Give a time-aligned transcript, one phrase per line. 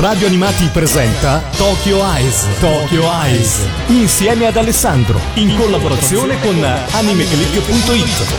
[0.00, 2.46] Radio Animati presenta Tokyo Eyes.
[2.60, 3.66] Tokyo Eyes.
[3.86, 5.18] Insieme ad Alessandro.
[5.34, 8.34] In collaborazione con animeclick.it.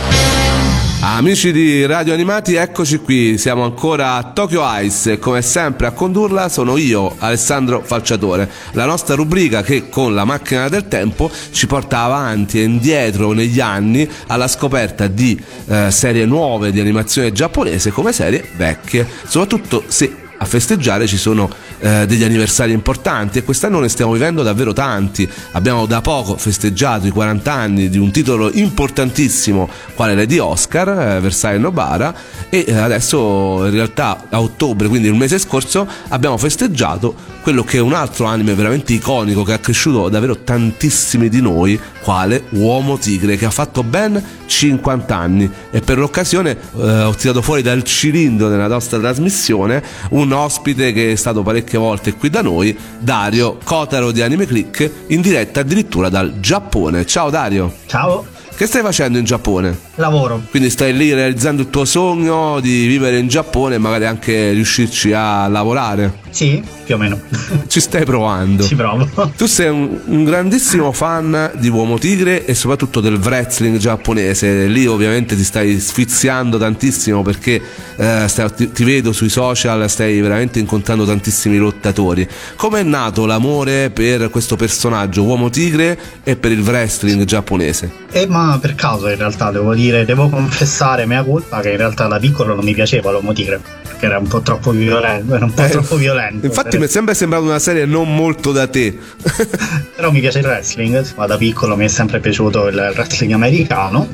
[1.00, 5.90] Amici di Radio Animati, eccoci qui, siamo ancora a Tokyo Ice e come sempre a
[5.90, 11.66] condurla sono io, Alessandro Falciatore, la nostra rubrica che con la macchina del tempo ci
[11.66, 17.90] porta avanti e indietro negli anni alla scoperta di eh, serie nuove di animazione giapponese
[17.90, 23.80] come serie vecchie, soprattutto se a festeggiare ci sono eh, degli anniversari importanti e quest'anno
[23.80, 25.28] ne stiamo vivendo davvero tanti.
[25.52, 31.20] Abbiamo da poco festeggiato i 40 anni di un titolo importantissimo quale Lady Oscar, eh,
[31.20, 32.14] Versailles Nobara
[32.48, 37.78] e eh, adesso in realtà a ottobre, quindi il mese scorso, abbiamo festeggiato quello che
[37.78, 42.98] è un altro anime veramente iconico che ha cresciuto davvero tantissimi di noi, quale Uomo
[42.98, 47.82] Tigre, che ha fatto ben 50 anni e per l'occasione eh, ho tirato fuori dal
[47.84, 53.58] cilindro nella nostra trasmissione un ospite che è stato parecchie volte qui da noi, Dario
[53.62, 57.04] Kotaro di Anime Click, in diretta addirittura dal Giappone.
[57.06, 57.72] Ciao Dario!
[57.86, 58.26] Ciao!
[58.56, 59.87] Che stai facendo in Giappone?
[59.98, 60.42] Lavoro.
[60.50, 65.12] Quindi stai lì realizzando il tuo sogno di vivere in Giappone e magari anche riuscirci
[65.12, 66.26] a lavorare?
[66.30, 67.20] Sì, più o meno.
[67.66, 68.62] Ci stai provando.
[68.62, 69.08] Ci provo.
[69.36, 74.66] Tu sei un, un, grandissimo fan di Uomo Tigre e soprattutto del wrestling giapponese.
[74.66, 77.60] Lì ovviamente ti stai sfiziando tantissimo perché
[77.96, 82.26] eh, stai, ti, ti, vedo sui social, stai veramente incontrando tantissimi lottatori.
[82.56, 88.06] Come è nato l'amore per questo personaggio, Uomo Tigre, e per il wrestling giapponese?
[88.12, 92.06] Eh, ma per caso in realtà devo dire, devo confessare mea colpa che in realtà
[92.06, 95.52] da piccolo non mi piaceva l'uomo tigre perché era un po' troppo violento, era un
[95.52, 96.46] po' eh, troppo violento.
[96.46, 96.78] Infatti per...
[96.78, 98.96] mi è sempre sembrato una serie non molto da te.
[99.96, 104.08] Però mi piace il wrestling, ma da piccolo mi è sempre piaciuto il wrestling americano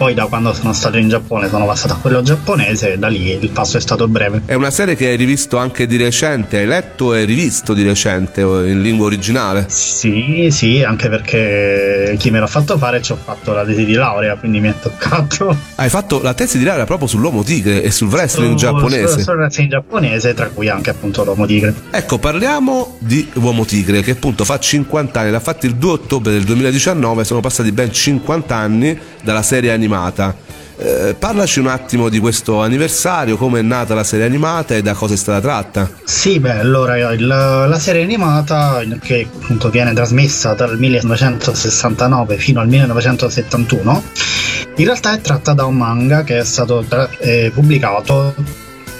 [0.00, 3.36] poi da quando sono stato in Giappone sono passato a quello giapponese e da lì
[3.38, 4.40] il passo è stato breve.
[4.46, 8.40] È una serie che hai rivisto anche di recente, hai letto e rivisto di recente
[8.40, 9.66] in lingua originale?
[9.68, 13.92] Sì, sì, anche perché chi me l'ha fatto fare ci ho fatto la tesi di
[13.92, 15.54] laurea, quindi mi è toccato.
[15.74, 19.20] Hai fatto la tesi di laurea proprio sull'uomo tigre e sul wrestling Su, giapponese?
[19.20, 21.74] Sul wrestling giapponese, tra cui anche appunto l'uomo tigre.
[21.90, 26.32] Ecco, parliamo di Uomo Tigre che appunto fa 50 anni, l'ha fatto il 2 ottobre
[26.32, 29.88] del 2019, sono passati ben 50 anni dalla serie animata.
[30.82, 34.94] Eh, parlaci un attimo di questo anniversario, come è nata la serie animata e da
[34.94, 35.90] cosa è stata tratta.
[36.04, 42.68] Sì, beh, allora il, la serie animata che appunto viene trasmessa dal 1969 fino al
[42.68, 44.02] 1971
[44.76, 46.82] in realtà è tratta da un manga che è stato
[47.18, 48.34] eh, pubblicato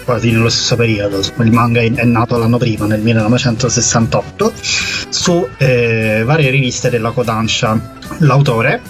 [0.04, 1.22] quasi nello stesso periodo.
[1.38, 4.52] Il manga è nato l'anno prima, nel 1968,
[5.08, 8.82] su eh, varie riviste della Kodansha L'autore,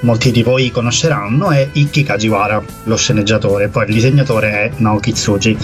[0.00, 5.56] molti di voi conosceranno, è Ikki Kajiwara, lo sceneggiatore, poi il disegnatore è Naoki Tsuji.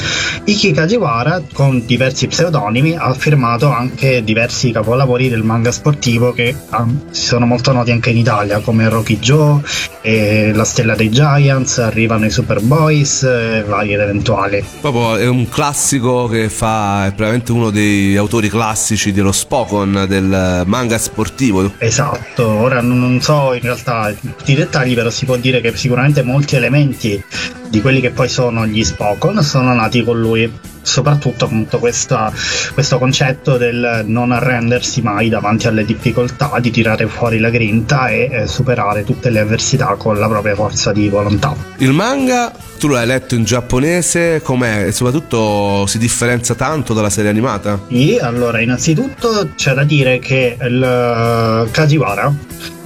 [0.45, 7.11] Ikki Kajiwara, con diversi pseudonimi, ha firmato anche diversi capolavori del manga sportivo che um,
[7.11, 9.61] sono molto noti anche in Italia, come Rocky Joe,
[10.01, 14.65] e La Stella dei Giants, arrivano i Superboys e vari eventuali.
[14.81, 20.63] Proprio è un classico che fa, è veramente uno dei autori classici dello Spokon, del
[20.67, 21.73] manga sportivo.
[21.79, 25.77] Esatto, ora non non so in realtà tutti i dettagli, però si può dire che
[25.77, 27.23] sicuramente molti elementi
[27.69, 30.71] di quelli che poi sono gli Spokon sono nati con lui.
[30.85, 32.33] Soprattutto appunto questa,
[32.75, 38.29] questo concetto del non arrendersi mai davanti alle difficoltà, di tirare fuori la grinta e
[38.31, 41.55] eh, superare tutte le avversità con la propria forza di volontà.
[41.79, 42.53] Il manga
[42.83, 44.87] tu l'hai letto in giapponese, com'è?
[44.87, 47.81] E soprattutto si differenzia tanto dalla serie animata?
[47.89, 52.35] Sì, allora innanzitutto c'è da dire che il eh, Kajiwara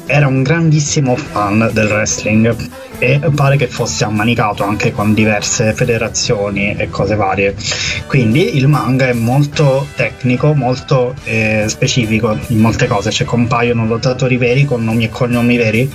[0.06, 2.54] era un grandissimo fan del wrestling
[2.98, 7.54] e pare che fosse ammanicato anche con diverse federazioni e cose varie.
[8.06, 14.36] Quindi il manga è molto tecnico, molto eh, specifico in molte cose, cioè compaiono lottatori
[14.36, 15.92] veri con nomi e cognomi veri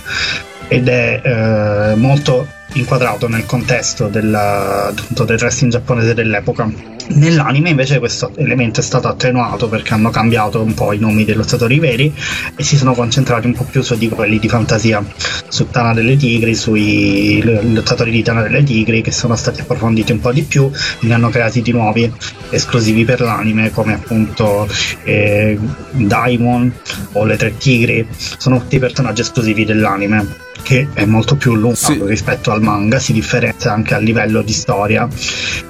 [0.68, 7.00] ed è eh, molto inquadrato nel contesto della, del wrestling giapponese dell'epoca.
[7.14, 11.36] Nell'anime invece questo elemento è stato attenuato perché hanno cambiato un po' i nomi dei
[11.36, 12.14] lottatori veri
[12.56, 15.04] e si sono concentrati un po' più su di quelli di fantasia,
[15.48, 20.20] su Tana delle Tigri, sui lottatori di Tana delle Tigri che sono stati approfonditi un
[20.20, 20.72] po' di più,
[21.02, 22.12] ne hanno creati di nuovi
[22.50, 24.68] esclusivi per l'anime come appunto
[25.04, 25.58] eh,
[25.92, 26.72] Daimon
[27.14, 28.08] o le Tre Tigri,
[28.38, 32.00] sono tutti personaggi esclusivi dell'anime che è molto più lungo sì.
[32.04, 35.08] rispetto al manga, si differenzia anche a livello di storia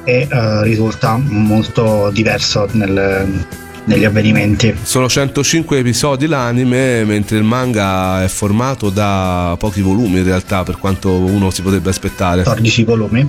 [0.03, 3.45] e uh, risulta molto diverso nel,
[3.85, 4.75] negli avvenimenti.
[4.81, 10.77] Sono 105 episodi l'anime, mentre il manga è formato da pochi volumi in realtà, per
[10.77, 12.43] quanto uno si potrebbe aspettare.
[12.43, 13.27] 14 volumi.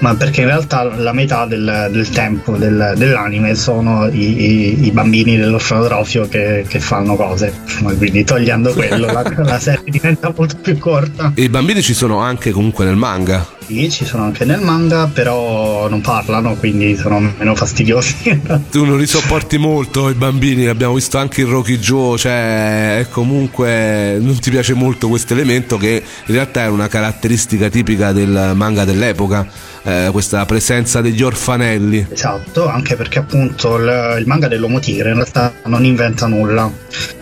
[0.00, 4.90] Ma perché in realtà la metà del, del tempo del, dell'anime sono i, i, i
[4.90, 7.52] bambini dell'orfanotrofio che, che, fanno cose.
[7.96, 11.32] Quindi togliendo quello la, la serie diventa molto più corta.
[11.34, 15.10] E i bambini ci sono anche comunque nel manga sì, ci sono anche nel manga,
[15.12, 18.40] però non parlano, quindi sono meno fastidiosi.
[18.70, 24.16] tu non li sopporti molto i bambini, abbiamo visto anche in Rocky Joe, cioè comunque
[24.20, 28.86] non ti piace molto questo elemento che in realtà è una caratteristica tipica del manga
[28.86, 29.46] dell'epoca
[29.88, 32.08] eh, questa presenza degli orfanelli.
[32.10, 36.70] Esatto, anche perché appunto il, il, manga dell'uomo tigre in realtà non inventa nulla,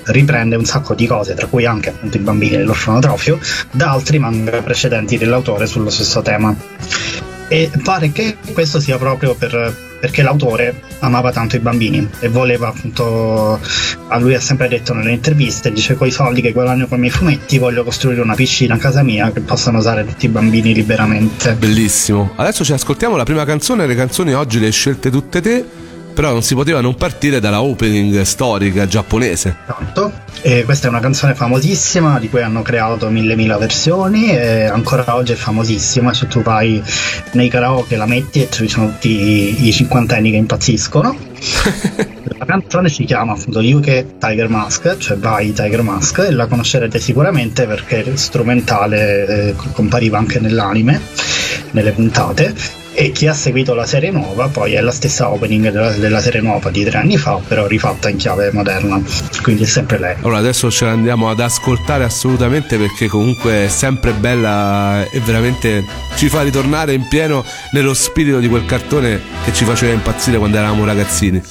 [0.07, 3.39] riprende un sacco di cose, tra cui anche appunto i bambini dell'orfanotrofio,
[3.71, 6.55] da altri manga precedenti dell'autore sullo stesso tema.
[7.49, 12.69] E pare che questo sia proprio per perché l'autore amava tanto i bambini e voleva
[12.69, 13.59] appunto
[14.09, 17.01] a lui ha sempre detto nelle interviste dice con i soldi che guadagno con i
[17.01, 20.75] miei fumetti voglio costruire una piscina a casa mia che possano usare tutti i bambini
[20.75, 21.55] liberamente.
[21.55, 22.33] Bellissimo.
[22.37, 25.65] Adesso ci ascoltiamo la prima canzone le canzoni oggi le hai scelte tutte te
[26.17, 29.55] però non si poteva non partire dalla opening storica giapponese.
[29.65, 34.65] Esatto, e questa è una canzone famosissima di cui hanno creato mille mila versioni e
[34.65, 36.83] ancora oggi è famosissima, se tu vai
[37.33, 41.15] nei karaoke la metti e ci sono tutti i, i cinquantenni che impazziscono.
[42.39, 46.99] la canzone si chiama appunto UK Tiger Mask, cioè Vai Tiger Mask, e la conoscerete
[46.99, 50.99] sicuramente perché strumentale eh, compariva anche nell'anime,
[51.73, 55.91] nelle puntate e chi ha seguito la serie nuova poi è la stessa opening della,
[55.93, 59.01] della, serie nuova di tre anni fa però rifatta in chiave moderna.
[59.43, 60.17] Quindi è sempre lei.
[60.21, 65.85] Allora adesso ce l'andiamo ad ascoltare assolutamente perché comunque è sempre bella e veramente
[66.17, 70.57] ci fa ritornare in pieno nello spirito di quel cartone che ci faceva impazzire quando
[70.57, 71.43] eravamo ragazzini.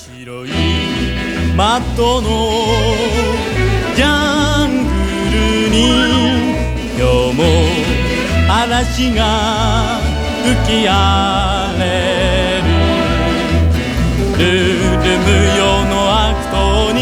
[8.47, 10.04] 嵐が
[10.45, 11.81] 吹き荒れ
[12.61, 12.69] る。
[14.37, 15.27] ルル無
[15.57, 15.93] 用の
[16.27, 17.01] 悪党に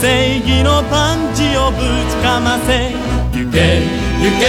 [0.00, 1.78] 正義のパンチをぶ
[2.08, 2.94] ちかませ。
[3.32, 3.82] 行け
[4.20, 4.44] 行け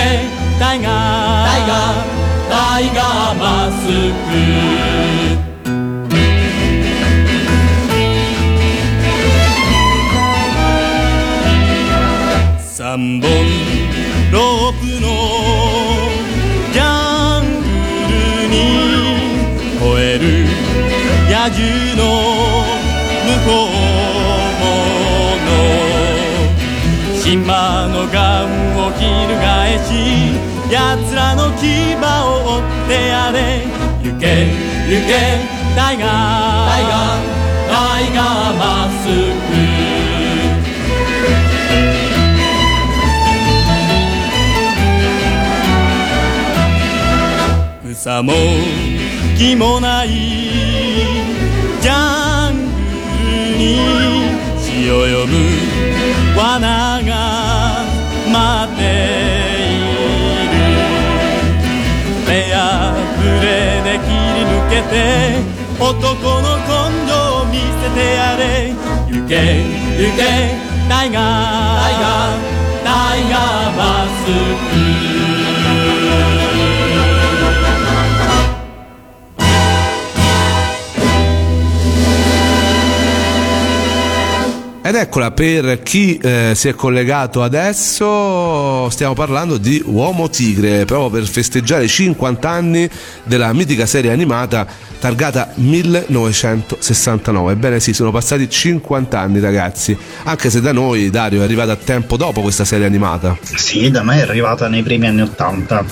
[0.59, 1.47] タイガー。
[1.47, 2.13] タイガー。
[2.49, 4.33] タイガーマスク
[12.61, 13.27] 三本
[14.31, 15.07] ロープの
[28.99, 29.89] 翻し
[30.71, 32.01] 奴らの牙を
[32.57, 33.37] 追ってやれ。
[34.03, 34.47] 行け
[34.87, 35.13] 行け。
[35.75, 36.07] タイガー
[36.69, 37.33] タイガー
[37.67, 38.61] タイガーマ
[38.91, 39.07] ス
[47.87, 48.33] ク草も
[49.37, 50.32] 木もない。
[64.73, 65.37] けて
[65.79, 66.71] 男の根
[67.07, 68.73] 性を見せてやれ。
[69.07, 69.61] 行け
[70.01, 70.21] 行け。
[70.89, 71.81] タイガー。
[71.81, 72.41] タイガー。
[72.83, 74.25] タイガーマス。
[74.73, 75.42] ク
[84.93, 91.09] Ed eccola per chi eh, si è collegato adesso, stiamo parlando di Uomo Tigre, proprio
[91.09, 92.87] per festeggiare i 50 anni
[93.23, 94.67] della mitica serie animata
[95.03, 97.51] targata 1969.
[97.51, 101.75] Ebbene sì, sono passati 50 anni ragazzi, anche se da noi Dario è arrivata a
[101.75, 103.37] tempo dopo questa serie animata.
[103.41, 105.83] Sì, da me è arrivata nei primi anni 80,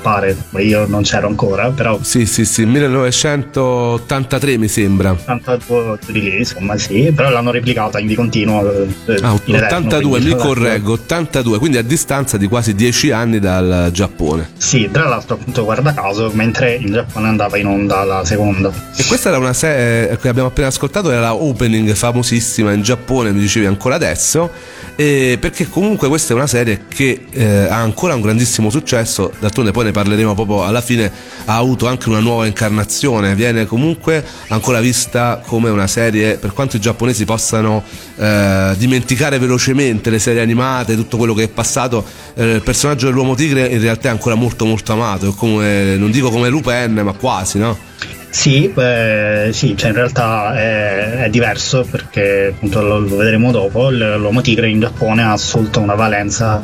[0.00, 1.98] pare, io non c'ero ancora, però...
[2.02, 5.10] Sì, sì, sì, 1983 mi sembra.
[5.10, 8.84] 82 di lì, insomma sì, però l'hanno replicata in di continuo.
[9.06, 14.50] Eh, ah, 82, mi correggo, 82, quindi a distanza di quasi 10 anni dal Giappone.
[14.56, 18.72] Sì, tra l'altro appunto guarda caso, mentre in Giappone andava in onda la seconda mondo.
[18.96, 23.32] E questa era una serie che abbiamo appena ascoltato, era la opening famosissima in Giappone,
[23.32, 24.50] mi dicevi ancora adesso,
[24.94, 29.84] perché comunque questa è una serie che eh, ha ancora un grandissimo successo, d'altronde poi
[29.84, 31.10] ne parleremo proprio alla fine,
[31.46, 36.76] ha avuto anche una nuova incarnazione, viene comunque ancora vista come una serie, per quanto
[36.76, 37.82] i giapponesi possano
[38.16, 42.04] eh, dimenticare velocemente le serie animate, tutto quello che è passato,
[42.34, 46.30] eh, il personaggio dell'uomo tigre in realtà è ancora molto molto amato, come, non dico
[46.30, 47.90] come Lupin, ma quasi, no?
[48.32, 53.90] Sì, beh, sì cioè in realtà è, è, diverso perché appunto lo, lo vedremo dopo,
[53.90, 56.62] l'uomo tigre in Giappone ha assolto una valenza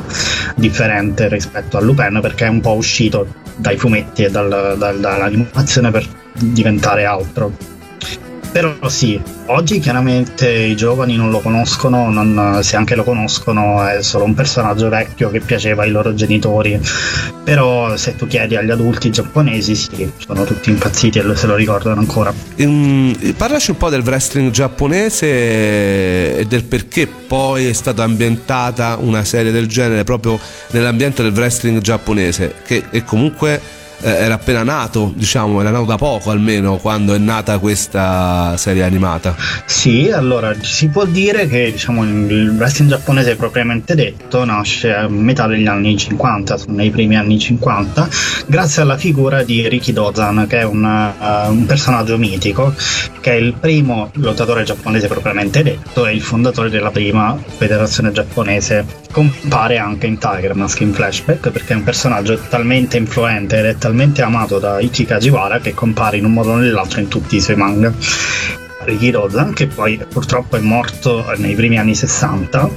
[0.55, 5.91] differente rispetto a Lupin perché è un po' uscito dai fumetti e dal, dal, dall'animazione
[5.91, 7.53] per diventare altro.
[8.51, 14.01] Però sì, oggi chiaramente i giovani non lo conoscono, non, se anche lo conoscono è
[14.01, 16.79] solo un personaggio vecchio che piaceva ai loro genitori,
[17.43, 21.99] però se tu chiedi agli adulti giapponesi sì, sono tutti impazziti e se lo ricordano
[21.99, 22.33] ancora.
[22.57, 29.23] Um, parlaci un po' del wrestling giapponese e del perché poi è stata ambientata una
[29.23, 30.39] serie del genere proprio
[30.71, 35.97] nell'ambiente del wrestling giapponese, che è comunque eh, era appena nato, diciamo, era nato da
[35.97, 39.35] poco almeno quando è nata questa serie animata.
[39.65, 45.47] Sì, allora si può dire che diciamo, il wrestling giapponese propriamente detto nasce a metà
[45.47, 48.07] degli anni 50, nei primi anni 50,
[48.45, 52.73] grazie alla figura di Riki Dozan, che è un, uh, un personaggio mitico,
[53.19, 59.07] che è il primo lottatore giapponese propriamente detto e il fondatore della prima federazione giapponese.
[59.11, 63.75] Compare anche in Tiger Mask in flashback perché è un personaggio talmente influente ed è
[63.75, 67.37] talmente talmente amato da Ichi Kajiwara che compare in un modo o nell'altro in tutti
[67.37, 67.91] i suoi manga.
[68.83, 72.69] Riki Rozan, che poi purtroppo è morto nei primi anni 60,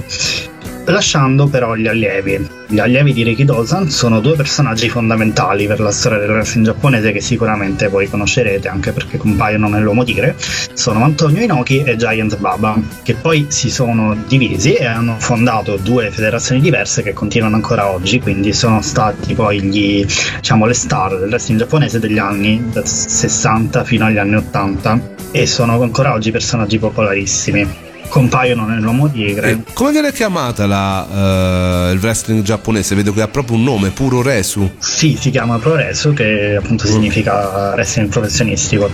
[0.85, 2.61] lasciando però gli allievi.
[2.67, 7.11] Gli allievi di Riki Dozan sono due personaggi fondamentali per la storia del wrestling giapponese
[7.11, 10.35] che sicuramente voi conoscerete anche perché compaiono nell'Uomo Tigre.
[10.73, 16.09] Sono Antonio Inoki e Giant Baba, che poi si sono divisi e hanno fondato due
[16.09, 20.05] federazioni diverse che continuano ancora oggi, quindi sono stati poi gli,
[20.37, 25.81] diciamo, le star del wrestling giapponese degli anni 60 fino agli anni 80 e sono
[25.81, 29.49] ancora oggi personaggi popolarissimi compaiono nell'uomo tigre.
[29.49, 32.93] E come viene chiamata la, uh, il wrestling giapponese?
[32.93, 34.75] Vedo che ha proprio un nome, Puro Resu.
[34.77, 36.91] Sì, si chiama Pro Resu, che appunto mm.
[36.91, 38.87] significa wrestling professionistico,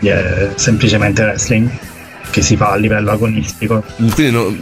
[0.00, 1.70] è semplicemente wrestling
[2.34, 3.84] che si fa a livello agonistico.
[4.12, 4.52] Quindi no,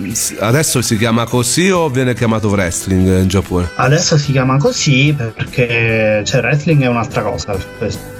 [0.41, 3.71] adesso si chiama così o viene chiamato wrestling in Giappone?
[3.77, 7.57] Adesso si chiama così perché cioè, wrestling è un'altra cosa.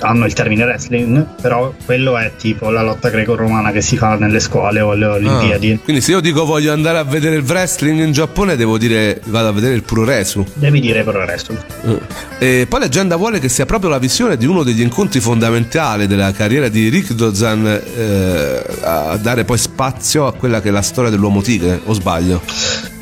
[0.01, 4.41] Hanno il termine wrestling, però quello è tipo la lotta greco-romana che si fa nelle
[4.41, 5.73] scuole o alle Olimpiadi.
[5.73, 9.21] Ah, quindi se io dico voglio andare a vedere il wrestling in Giappone, devo dire
[9.27, 10.47] vado a vedere il puro resu.
[10.55, 11.55] Devi dire puro resu.
[11.83, 12.01] Uh.
[12.39, 16.33] E poi leggenda vuole che sia proprio la visione di uno degli incontri fondamentali della
[16.33, 20.83] carriera di Rick Dozan eh, a dare dare poi spazio a quella che è la
[20.83, 22.41] storia dell'uomo tigre, o sbaglio?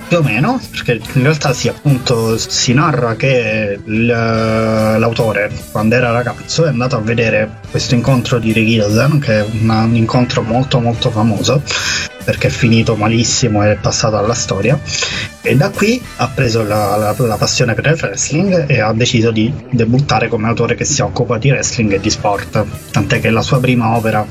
[0.09, 6.65] Più o meno, perché in realtà sì, appunto si narra che l'autore, quando era ragazzo,
[6.65, 11.63] è andato a vedere questo incontro di Regilden, che è un incontro molto molto famoso,
[12.25, 14.81] perché è finito malissimo e è passato alla storia,
[15.43, 19.31] e da qui ha preso la, la, la passione per il wrestling e ha deciso
[19.31, 23.43] di debuttare come autore che si occupa di wrestling e di sport, tant'è che la
[23.43, 24.27] sua prima opera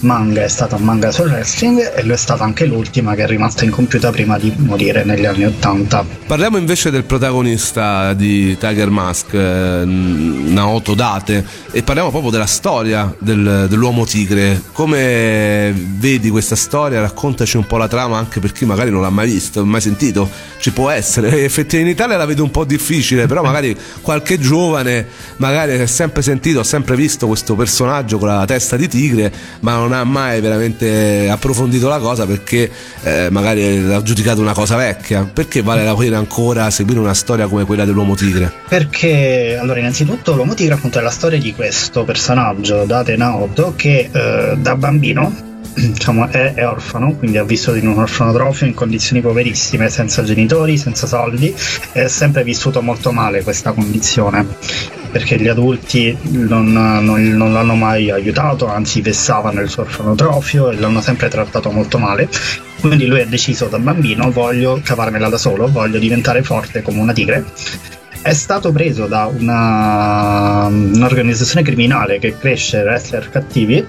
[0.00, 3.64] manga è stata manga sul wrestling e lo è stata anche l'ultima che è rimasta
[3.64, 6.04] incompiuta prima di morire negli anni 80.
[6.26, 13.14] Parliamo invece del protagonista di Tiger Mask, eh, Naoto Date, e parliamo proprio della storia
[13.18, 14.60] del, dell'uomo tigre.
[14.72, 17.00] Come vedi questa storia?
[17.00, 20.28] Raccontaci un po' la trama anche per chi magari non l'ha mai visto, mai sentito.
[20.58, 21.28] Ci può essere.
[21.44, 26.22] Effettivamente in Italia la vedo un po' difficile, però magari qualche giovane magari ha sempre
[26.22, 30.04] sentito, ha sempre visto questo personaggio con la testa di tigre, ma non non ha
[30.04, 32.70] mai veramente approfondito la cosa perché
[33.02, 35.24] eh, magari ha giudicato una cosa vecchia.
[35.24, 38.52] Perché vale la pena ancora seguire una storia come quella dell'uomo tigre?
[38.68, 44.10] Perché, allora, innanzitutto l'uomo tigre appunto è la storia di questo personaggio, Date Naoto, che
[44.12, 45.47] eh, da bambino
[45.92, 50.76] diciamo, è, è, orfano, quindi ha vissuto in un orfanotrofio in condizioni poverissime, senza genitori,
[50.76, 51.54] senza soldi,
[51.92, 54.46] e ha sempre vissuto molto male questa condizione,
[55.10, 60.76] perché gli adulti non, non, non l'hanno mai aiutato, anzi vessavano il suo orfanotrofio e
[60.76, 62.28] l'hanno sempre trattato molto male.
[62.80, 67.12] Quindi lui ha deciso da bambino voglio cavarmela da solo, voglio diventare forte come una
[67.12, 67.44] tigre
[68.20, 73.86] è stato preso da una, un'organizzazione criminale che cresce wrestler cattivi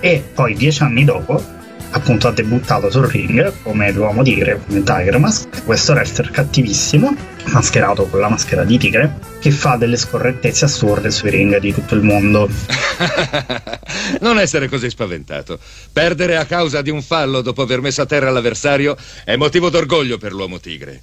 [0.00, 1.56] e poi dieci anni dopo
[1.90, 7.14] appunto ha debuttato sul ring come l'uomo tigre, come Tiger Mask, questo wrestler cattivissimo,
[7.46, 11.94] mascherato con la maschera di tigre, che fa delle scorrettezze assurde sui ring di tutto
[11.94, 12.48] il mondo.
[14.20, 15.58] non essere così spaventato.
[15.92, 20.18] Perdere a causa di un fallo dopo aver messo a terra l'avversario è motivo d'orgoglio
[20.18, 21.00] per l'uomo tigre.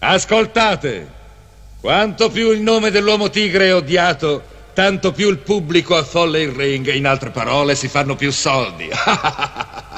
[0.00, 1.18] Ascoltate!
[1.80, 6.92] Quanto più il nome dell'uomo tigre è odiato, tanto più il pubblico affolla il ring,
[6.92, 8.88] in altre parole si fanno più soldi.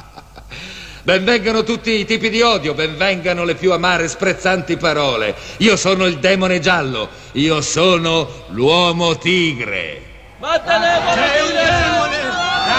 [1.05, 5.35] Benvengano tutti i tipi di odio, benvengano le più amare e sprezzanti parole.
[5.57, 10.01] Io sono il demone giallo, io sono l'uomo tigre.
[10.39, 12.21] Vattene, C'è un demone!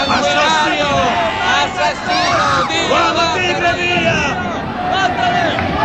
[0.06, 0.88] Assassino!
[1.64, 2.88] Assassino!
[2.88, 4.52] Uomo tigre via!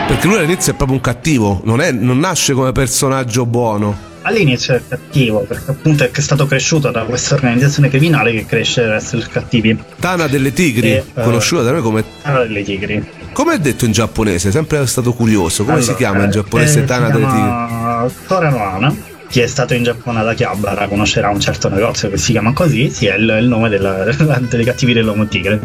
[0.08, 4.09] Perché lui all'inizio è proprio un cattivo, non, è, non nasce come personaggio buono.
[4.24, 9.18] All'inizio è cattivo perché appunto è stato cresciuto da questa organizzazione criminale che cresce verso
[9.18, 9.78] i cattivi.
[10.00, 13.04] Tana delle Tigri, E, eh, conosciuta da noi come Tana delle tigri.
[13.34, 14.52] come è detto in giapponese?
[14.52, 15.64] Sempre stato curioso.
[15.64, 17.40] Come si Allora, chiama in eh, giapponese eh, Tana si delle Tigri?
[17.42, 18.96] chiama Tora no Ana.
[19.30, 22.90] Chi è stato in Giappone ad Akihabara conoscerà un certo negozio che si chiama così,
[22.90, 24.06] sì, è il, il nome della,
[24.50, 25.60] dei cattivi dell'uomo tigre.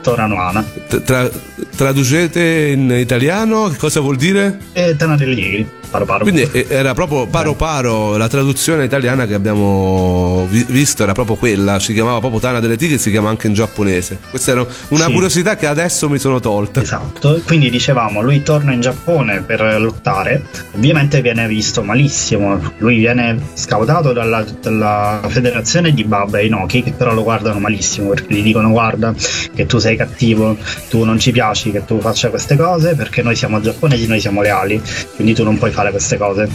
[0.00, 0.64] Tora no Ana.
[1.04, 1.30] Tra-
[1.76, 4.58] traducete in italiano che cosa vuol dire?
[4.72, 5.68] E Tana delle tigri.
[5.92, 6.22] Paro paro.
[6.22, 11.36] Quindi eh, era proprio paro paro la traduzione italiana che abbiamo vi- visto era proprio
[11.36, 14.18] quella, si chiamava proprio Tana delle Tigri, si chiama anche in giapponese.
[14.30, 15.12] Questa era una Sì.
[15.12, 16.80] curiosità che adesso mi sono tolta.
[16.80, 20.42] Esatto, quindi dicevamo, lui torna in Giappone per lottare,
[20.74, 26.92] ovviamente viene visto malissimo, lui viene scautato dalla, dalla federazione di Baba e Inoki, che
[26.92, 29.12] però lo guardano malissimo perché gli dicono guarda
[29.54, 30.56] che tu sei cattivo,
[30.88, 34.40] tu non ci piaci che tu faccia queste cose perché noi siamo giapponesi, noi siamo
[34.40, 34.80] leali,
[35.16, 36.48] quindi tu non puoi fare queste cose.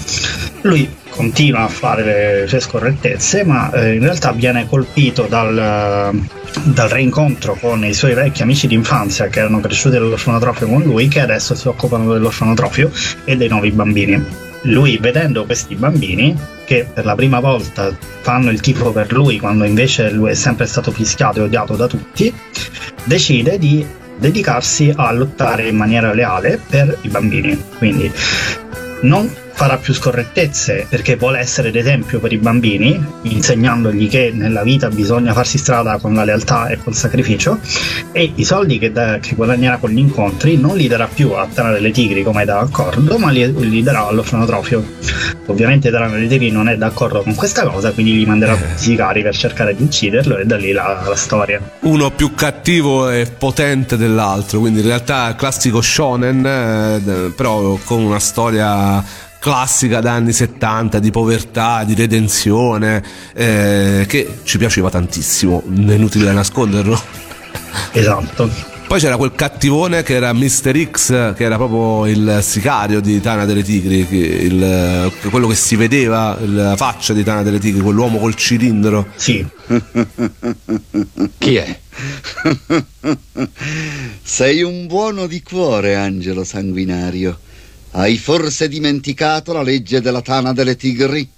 [0.62, 6.14] Lui continua a fare le sue scorrettezze, ma eh, in realtà viene colpito dal,
[6.64, 11.20] dal reincontro con i suoi vecchi amici d'infanzia che erano cresciuti all'orfanotrofio con lui, che
[11.20, 12.90] adesso si occupano dell'orfanotrofio
[13.26, 14.47] e dei nuovi bambini.
[14.64, 19.64] Lui, vedendo questi bambini, che per la prima volta fanno il tifo per lui, quando
[19.64, 22.34] invece lui è sempre stato fischiato e odiato da tutti,
[23.04, 23.86] decide di
[24.18, 27.62] dedicarsi a lottare in maniera leale per i bambini.
[27.78, 28.12] Quindi
[29.02, 34.88] non farà più scorrettezze perché vuole essere d'esempio per i bambini, insegnandogli che nella vita
[34.90, 37.58] bisogna farsi strada con la lealtà e col sacrificio
[38.12, 41.48] e i soldi che, da- che guadagnerà con gli incontri non li darà più a
[41.52, 44.86] Tana delle Tigri come da accordo, ma li, li darà all'orfanotrofio.
[45.48, 48.78] Ovviamente Tana delle Tigri non è d'accordo con questa cosa, quindi gli manderà tutti i
[48.78, 51.60] sicari per cercare di ucciderlo e da lì la, la storia.
[51.80, 58.20] Uno più cattivo e potente dell'altro, quindi in realtà classico shonen, eh, però con una
[58.20, 63.02] storia classica da anni 70 di povertà, di redenzione,
[63.34, 67.02] eh, che ci piaceva tantissimo, è inutile nasconderlo.
[67.94, 68.50] Esatto.
[68.88, 70.90] Poi c'era quel cattivone che era Mr.
[70.92, 75.78] X, che era proprio il sicario di Tana delle Tigri, che il- quello che si
[75.78, 79.08] vedeva, la faccia di Tana delle Tigri, quell'uomo col cilindro.
[79.16, 79.46] Sì,
[81.38, 81.80] Chi è?
[84.24, 87.40] Sei un buono di cuore, Angelo sanguinario.
[87.92, 91.30] Hai forse dimenticato la legge della tana delle tigri?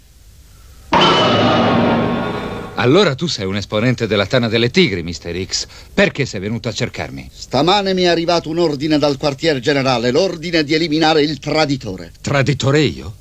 [2.79, 5.45] Allora tu sei un esponente della Tana delle Tigri, Mr.
[5.45, 5.67] X.
[5.93, 7.29] Perché sei venuto a cercarmi?
[7.29, 12.13] Stamane mi è arrivato un ordine dal quartier generale, l'ordine di eliminare il traditore.
[12.21, 13.13] Traditore io?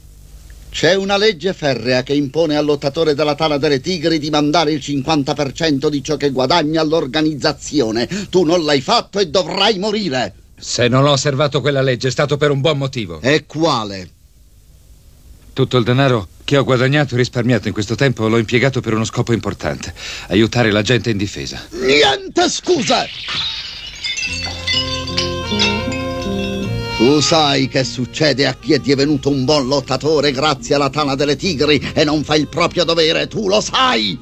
[0.70, 4.78] C'è una legge ferrea che impone al lottatore della tana delle tigri di mandare il
[4.78, 8.08] 50% di ciò che guadagna all'organizzazione.
[8.30, 10.34] Tu non l'hai fatto e dovrai morire.
[10.58, 13.20] Se non ho osservato quella legge è stato per un buon motivo.
[13.20, 14.10] E quale?
[15.52, 19.04] Tutto il denaro che ho guadagnato e risparmiato in questo tempo l'ho impiegato per uno
[19.04, 19.94] scopo importante.
[20.28, 21.66] Aiutare la gente in difesa.
[21.72, 23.08] Niente scuse!
[26.96, 31.36] Tu sai che succede a chi è divenuto un buon lottatore grazie alla tana delle
[31.36, 34.18] tigri e non fa il proprio dovere, tu lo sai!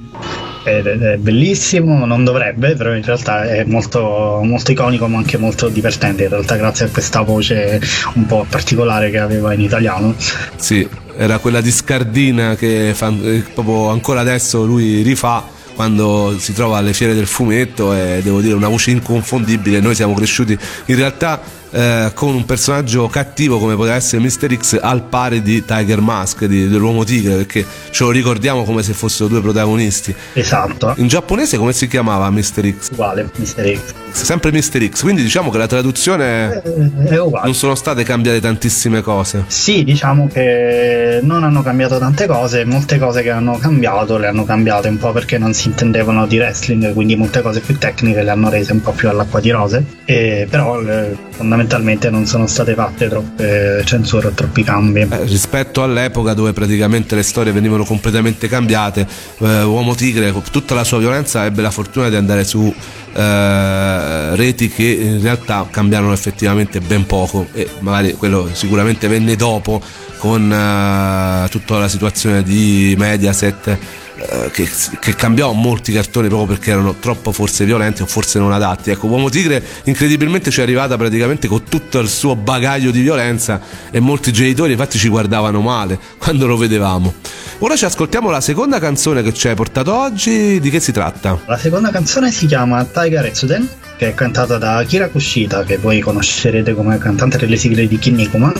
[0.66, 5.68] Ed è, bellissimo, non dovrebbe, però in realtà è molto, molto iconico ma anche molto
[5.68, 7.80] divertente, in realtà grazie a questa voce
[8.14, 10.14] un po' particolare che aveva in italiano.
[10.56, 16.52] Sì, era quella di Scardina che fa- eh, proprio ancora adesso lui rifà quando si
[16.52, 19.78] trova alle fiere del fumetto e devo dire una voce inconfondibile.
[19.80, 21.40] Noi siamo cresciuti in realtà
[21.76, 24.56] eh, con un personaggio cattivo come poteva essere Mr.
[24.56, 28.94] X al pari di Tiger Mask, di- dell'uomo tigre, perché ce lo ricordiamo come se
[28.94, 30.14] fossero due protagonisti.
[30.32, 32.74] Esatto, In giapponese come si chiamava Mr.
[32.78, 32.90] X?
[32.92, 33.78] uguale, Mr.
[33.78, 33.94] X.
[34.16, 34.88] Sempre Mr.
[34.88, 37.44] X, quindi diciamo che la traduzione Eh, È uguale.
[37.44, 39.44] non sono state cambiate tantissime cose.
[39.48, 44.44] Sì, diciamo che non hanno cambiato tante cose, molte cose che hanno cambiato le hanno
[44.46, 48.30] cambiate un po' perché non si intendevano di wrestling, quindi molte cose più tecniche le
[48.30, 51.64] hanno rese un po' più all'acqua di rose, e però eh, fondamentalmente
[52.10, 55.00] non sono state fatte troppe censure o troppi cambi.
[55.00, 59.06] Eh, rispetto all'epoca dove praticamente le storie venivano completamente cambiate,
[59.38, 62.72] eh, Uomo Tigre con tutta la sua violenza ebbe la fortuna di andare su
[63.12, 69.80] eh, reti che in realtà cambiarono effettivamente ben poco e magari quello sicuramente venne dopo
[70.18, 73.78] con eh, tutta la situazione di Mediaset
[74.18, 78.52] eh, che, che cambiò molti cartoni proprio perché erano troppo forse violenti o forse non
[78.52, 78.90] adatti.
[78.90, 83.60] Ecco, Uomo Tigre incredibilmente ci è arrivata praticamente con tutto il suo bagaglio di violenza
[83.90, 87.12] e molti genitori infatti ci guardavano male quando lo vedevamo.
[87.58, 91.38] Ora ci ascoltiamo la seconda canzone che ci hai portato oggi, di che si tratta?
[91.46, 96.00] La seconda canzone si chiama Tiger Etsuden, che è cantata da Akira Kushida, che voi
[96.00, 98.52] conoscerete come cantante delle sigle di Kinnikuman.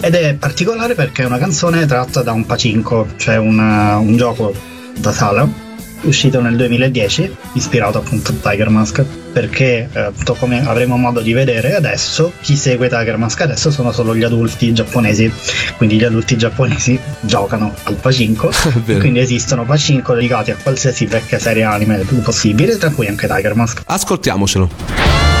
[0.00, 4.54] Ed è particolare perché è una canzone tratta da un Pacinco, cioè una, un gioco
[4.98, 5.66] da sala
[6.02, 11.74] uscito nel 2010, ispirato appunto a Tiger Mask, perché eh, come avremo modo di vedere
[11.74, 15.30] adesso, chi segue Tiger Mask adesso sono solo gli adulti giapponesi,
[15.76, 18.50] quindi gli adulti giapponesi giocano al Pacinco,
[18.84, 23.82] quindi esistono Pacinco dedicati a qualsiasi vecchia serie anime possibile, tra cui anche Tiger Mask.
[23.86, 25.37] Ascoltiamocelo.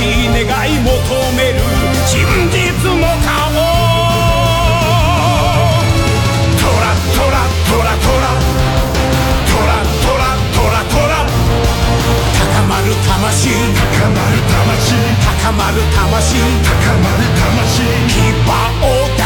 [0.00, 0.88] しい願い求
[1.36, 1.60] める。
[2.06, 2.56] 真実
[2.88, 3.52] の顔
[6.56, 8.32] トラトラトラトラ。
[9.44, 10.24] トラトラ
[10.56, 11.28] トラトラ。
[12.40, 13.52] 高まる魂。
[13.52, 14.96] 高まる魂。
[15.20, 16.40] 高まる魂。
[16.40, 17.84] 高まる魂。
[18.08, 18.24] 牙
[18.80, 19.19] を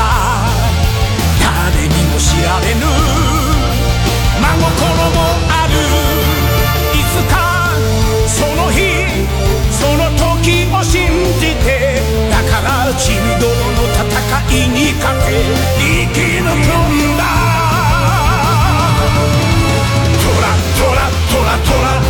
[0.00, 0.08] さ。
[1.44, 2.82] 誰にも知られぬ。
[4.40, 4.72] 真心
[5.16, 5.74] もある。
[6.96, 7.34] いつか
[8.26, 8.78] その日
[9.70, 10.96] その時を信
[11.38, 11.68] じて
[12.30, 13.44] だから血道
[13.76, 14.08] の戦
[14.56, 15.28] いに勝て
[15.78, 15.82] 生
[16.14, 17.22] き抜くんだ
[20.22, 20.46] トラ
[20.78, 22.09] トラトラトラ。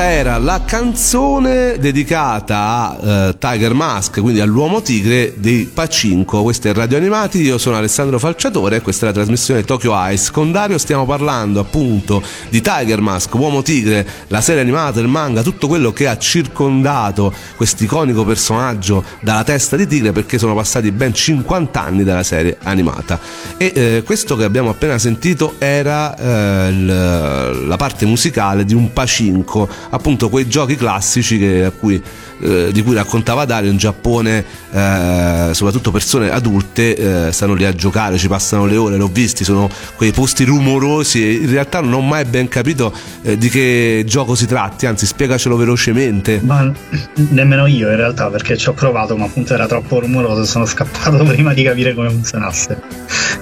[0.00, 6.42] Questa era la canzone dedicata a uh, Tiger Mask, quindi all'uomo tigre dei Pacinco.
[6.42, 10.32] Questo è Radio Animati, io sono Alessandro Falciatore e questa è la trasmissione Tokyo Ice.
[10.32, 15.42] Con Dario stiamo parlando appunto di Tiger Mask, uomo tigre, la serie animata, il manga,
[15.42, 20.92] tutto quello che ha circondato questo iconico personaggio dalla testa di tigre perché sono passati
[20.92, 23.20] ben 50 anni dalla serie animata.
[23.58, 28.94] E eh, questo che abbiamo appena sentito era eh, l- la parte musicale di un
[28.94, 32.02] Pacinco appunto quei giochi classici che, cui,
[32.40, 37.74] eh, di cui raccontava Dario in Giappone, eh, soprattutto persone adulte eh, stanno lì a
[37.74, 42.00] giocare, ci passano le ore, l'ho visti, sono quei posti rumorosi in realtà non ho
[42.00, 46.40] mai ben capito eh, di che gioco si tratti, anzi spiegacelo velocemente.
[46.42, 46.70] Ma
[47.14, 51.22] nemmeno io in realtà perché ci ho provato ma appunto era troppo rumoroso, sono scappato
[51.24, 52.80] prima di capire come funzionasse.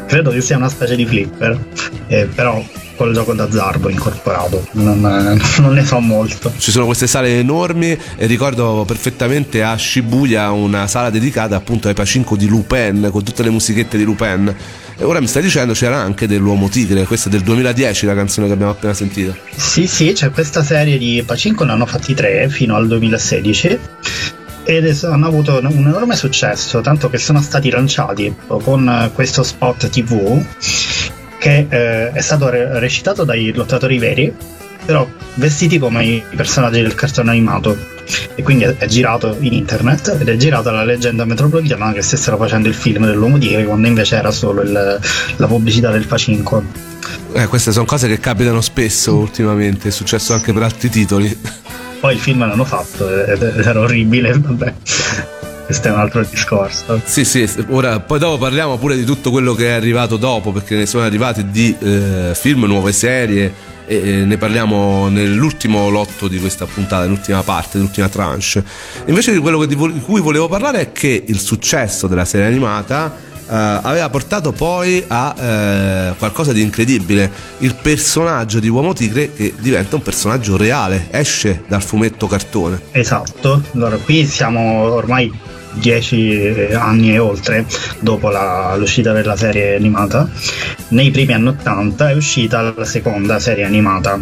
[0.07, 1.59] Credo che sia una specie di flipper,
[2.07, 2.63] eh, però
[2.99, 5.01] col gioco d'azzardo incorporato, non,
[5.61, 6.53] non, ne so molto.
[6.59, 11.95] Ci sono queste sale enormi e ricordo perfettamente a Shibuya una sala dedicata appunto ai
[11.95, 14.53] pacinco di Lupin, con tutte le musichette di Lupin.
[14.97, 18.49] E ora mi stai dicendo c'era anche dell'Uomo Tigre, questa è del 2010 la canzone
[18.49, 19.37] che abbiamo appena sentito.
[19.55, 23.79] Sì, sì, c'è questa serie di pacinco, ne hanno fatti tre fino al 2016
[24.65, 30.45] ed hanno avuto un enorme successo, tanto che sono stati lanciati con questo spot TV
[31.49, 34.35] che eh, è stato re- recitato dai lottatori veri,
[34.85, 37.97] però vestiti come i personaggi del cartone animato.
[38.35, 42.37] E quindi è, è girato in internet ed è girata la leggenda metropolitana che stessero
[42.37, 45.01] facendo il film dell'uomo tigre quando invece era solo il,
[45.37, 46.63] la pubblicità del Pacinco.
[47.33, 51.37] Eh, queste sono cose che capitano spesso ultimamente, è successo anche per altri titoli.
[52.01, 54.75] Poi il film l'hanno fatto ed era orribile, vabbè
[55.69, 56.99] questo è un altro discorso.
[57.05, 60.77] Sì, sì, ora poi dopo parliamo pure di tutto quello che è arrivato dopo, perché
[60.77, 63.53] ne sono arrivati di eh, film, nuove serie
[63.87, 68.65] e ne parliamo nell'ultimo lotto di questa puntata, nell'ultima parte, nell'ultima tranche.
[69.09, 73.81] Invece di quello di cui volevo parlare è che il successo della serie animata Uh,
[73.81, 79.97] aveva portato poi a uh, qualcosa di incredibile, il personaggio di Uomo Tigre che diventa
[79.97, 82.79] un personaggio reale, esce dal fumetto cartone.
[82.91, 85.33] Esatto, allora qui siamo ormai
[85.79, 87.67] dieci anni e oltre
[88.01, 90.29] dopo la, l'uscita della serie animata,
[90.89, 94.21] nei primi anni 80 è uscita la seconda serie animata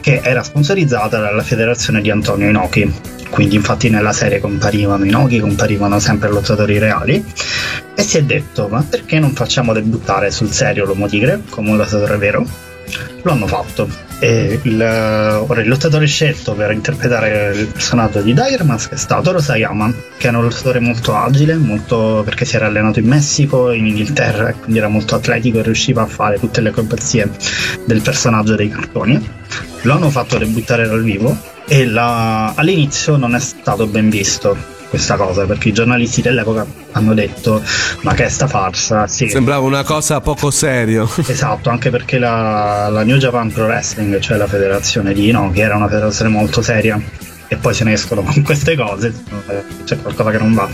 [0.00, 3.14] che era sponsorizzata dalla federazione di Antonio Inoki.
[3.28, 7.24] Quindi infatti nella serie comparivano Inoki, comparivano sempre lottatori reali
[7.94, 11.76] e si è detto ma perché non facciamo debuttare sul serio l'uomo tigre come un
[11.76, 12.46] lottatore vero?
[13.22, 18.92] Lo hanno fatto il, ora, il lottatore scelto per interpretare il personaggio di Dire Mask
[18.92, 23.06] è stato Rosayama, che è un lottatore molto agile, molto, perché si era allenato in
[23.06, 27.30] Messico, in Inghilterra, quindi era molto atletico e riusciva a fare tutte le acrobazie
[27.84, 29.28] del personaggio dei cartoni.
[29.82, 35.16] Lo hanno fatto debuttare dal vivo e la, all'inizio non è stato ben visto questa
[35.16, 37.62] cosa perché i giornalisti dell'epoca hanno detto
[38.02, 39.06] ma che è sta farsa?
[39.06, 39.28] Sì.
[39.28, 41.08] sembrava una cosa poco serio.
[41.26, 45.60] Esatto anche perché la, la New Japan Pro Wrestling cioè la federazione di no che
[45.60, 47.00] era una federazione molto seria
[47.48, 49.12] e poi se ne escono con queste cose
[49.84, 50.68] c'è qualcosa che non va.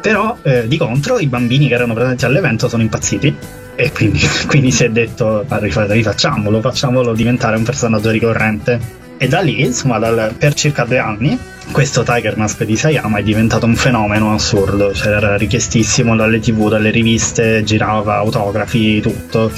[0.00, 3.36] Però eh, di contro i bambini che erano presenti all'evento sono impazziti
[3.76, 9.62] e quindi, quindi si è detto rifacciamolo facciamolo diventare un personaggio ricorrente e da lì,
[9.62, 11.38] insomma, dal, per circa due anni,
[11.72, 16.68] questo Tiger Mask di Sayama è diventato un fenomeno assurdo, cioè era richiestissimo dalle tv,
[16.68, 19.50] dalle riviste, girava autografi, tutto.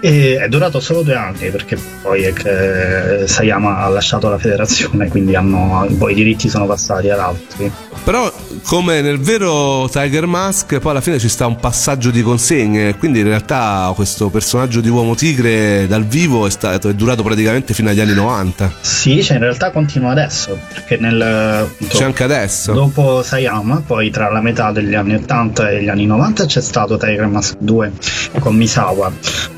[0.00, 5.34] E è durato solo due anni perché poi eh, Sayama ha lasciato la federazione, quindi
[5.34, 7.70] hanno, poi i diritti sono passati ad altri.
[8.04, 8.32] Però,
[8.64, 12.96] come nel vero Tiger Mask, poi alla fine ci sta un passaggio di consegne.
[12.96, 17.74] Quindi, in realtà, questo personaggio di uomo tigre dal vivo è, stato, è durato praticamente
[17.74, 18.72] fino agli anni 90.
[18.80, 20.58] Sì, cioè in realtà continua adesso.
[20.72, 21.20] Perché nel.
[21.20, 22.72] Appunto, c'è anche adesso.
[22.72, 26.96] Dopo Sayama, poi tra la metà degli anni 80 e gli anni 90 c'è stato
[26.96, 27.92] Tiger Mask 2
[28.38, 29.12] con Misawa.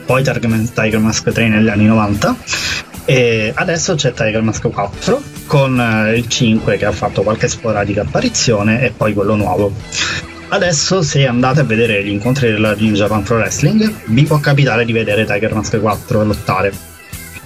[0.05, 2.37] Poi Tiger Mask 3 negli anni 90
[3.07, 8.03] e adesso c'è Tiger Mask 4 con eh, il 5 che ha fatto qualche sporadica
[8.03, 9.73] apparizione e poi quello nuovo.
[10.49, 14.85] Adesso se andate a vedere gli incontri della New Japan Pro Wrestling vi può capitare
[14.85, 16.73] di vedere Tiger Mask 4 lottare.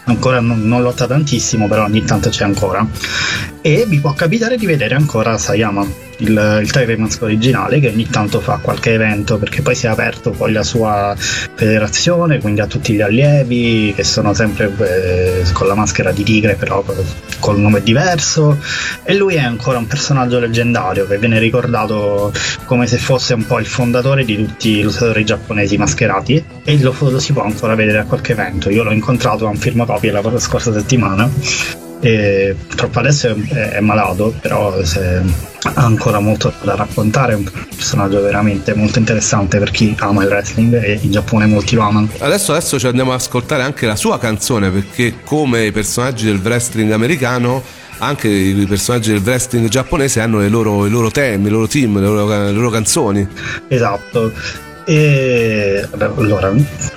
[0.04, 2.86] Ancora non, non lotta tantissimo, però ogni tanto c'è ancora.
[3.60, 5.86] E vi può capitare di vedere ancora Sayama
[6.18, 9.88] il, il Tiger Mask originale che ogni tanto fa qualche evento perché poi si è
[9.88, 15.66] aperto poi la sua federazione quindi a tutti gli allievi che sono sempre eh, con
[15.66, 16.82] la maschera di tigre però
[17.38, 18.58] col nome diverso
[19.02, 22.32] e lui è ancora un personaggio leggendario che viene ricordato
[22.64, 26.94] come se fosse un po' il fondatore di tutti i lottatori giapponesi mascherati e lo,
[26.98, 28.70] lo si può ancora vedere a qualche evento.
[28.70, 34.34] Io l'ho incontrato a un firmacopie la scorsa settimana e purtroppo adesso è, è malato
[34.40, 35.22] però se,
[35.62, 40.28] ha ancora molto da raccontare è un personaggio veramente molto interessante per chi ama il
[40.28, 42.08] wrestling e in Giappone molti lo amano.
[42.18, 46.40] Adesso, adesso ci andiamo ad ascoltare anche la sua canzone perché come i personaggi del
[46.42, 47.62] wrestling americano
[48.00, 51.98] anche i personaggi del wrestling giapponese hanno i loro, i loro temi, i loro team,
[51.98, 53.26] le loro, le loro canzoni.
[53.66, 56.50] Esatto E allora,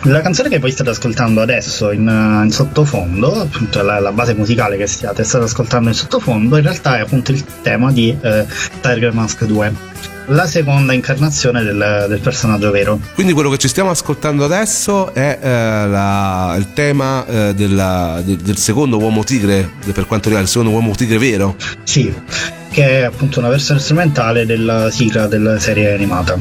[0.04, 2.08] la canzone che voi state ascoltando adesso in,
[2.42, 6.96] in sottofondo, appunto la, la, base musicale che state, state ascoltando in sottofondo, in realtà
[6.96, 8.46] è appunto il tema di eh,
[8.80, 9.90] Tiger Mask 2
[10.28, 12.98] la seconda incarnazione del, del, personaggio vero.
[13.14, 15.48] Quindi quello che ci stiamo ascoltando adesso è eh,
[15.88, 20.72] la, il tema eh, della, del, del, secondo uomo tigre, per quanto riguarda il secondo
[20.72, 21.58] uomo tigre vero?
[21.84, 22.14] Sì,
[22.72, 26.38] che è appunto una versione strumentale della sigla della serie animata.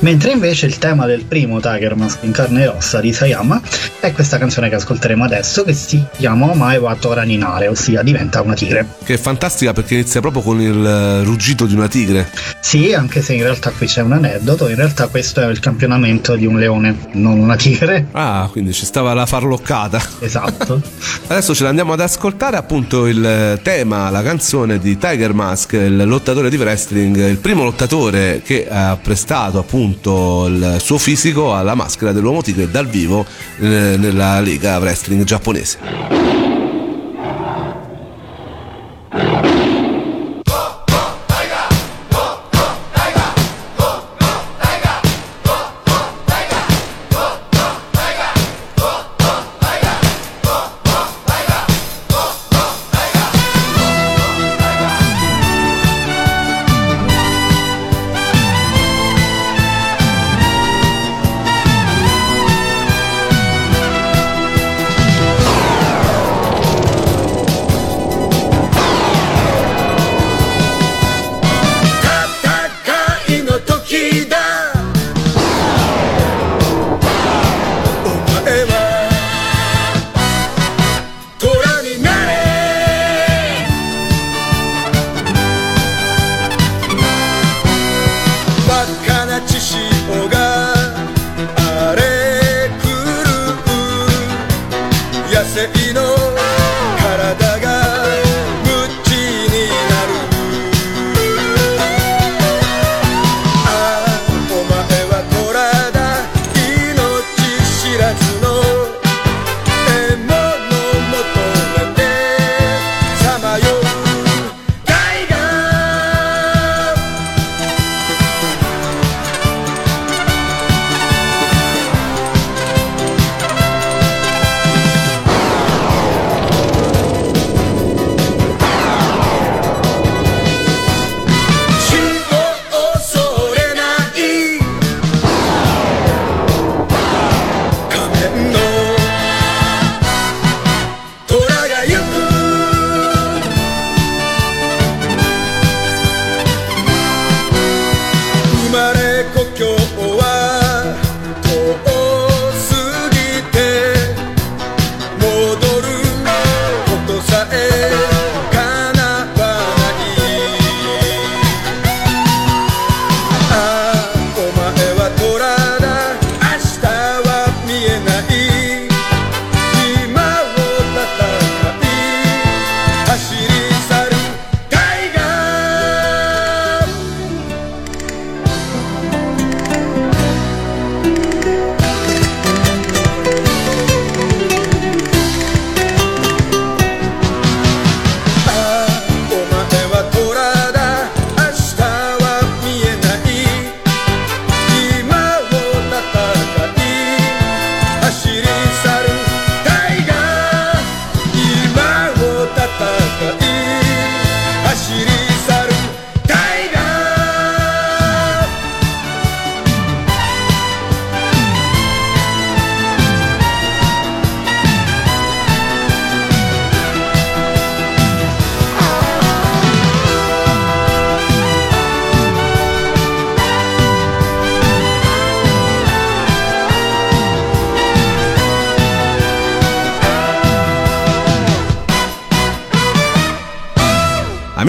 [0.00, 3.60] Mentre invece il tema del primo Tiger Mask in carne e ossa di Sayama
[3.98, 8.54] è questa canzone che ascolteremo adesso che si chiama Omae wa Toraninare, ossia diventa una
[8.54, 8.86] tigre.
[9.02, 12.30] Che è fantastica perché inizia proprio con il ruggito di una tigre.
[12.60, 16.36] Sì, anche se in realtà qui c'è un aneddoto, in realtà questo è il campionamento
[16.36, 18.06] di un leone, non una tigre.
[18.12, 20.00] Ah, quindi ci stava la farloccata.
[20.20, 20.80] Esatto.
[21.28, 26.06] adesso ce l'andiamo ad ascoltare appunto il tema, la canzone di Tiger Mask Mask, il
[26.06, 32.12] lottatore di wrestling, il primo lottatore che ha prestato appunto il suo fisico alla maschera
[32.12, 33.24] dell'uomo tigre dal vivo
[33.58, 36.39] eh, nella lega wrestling giapponese.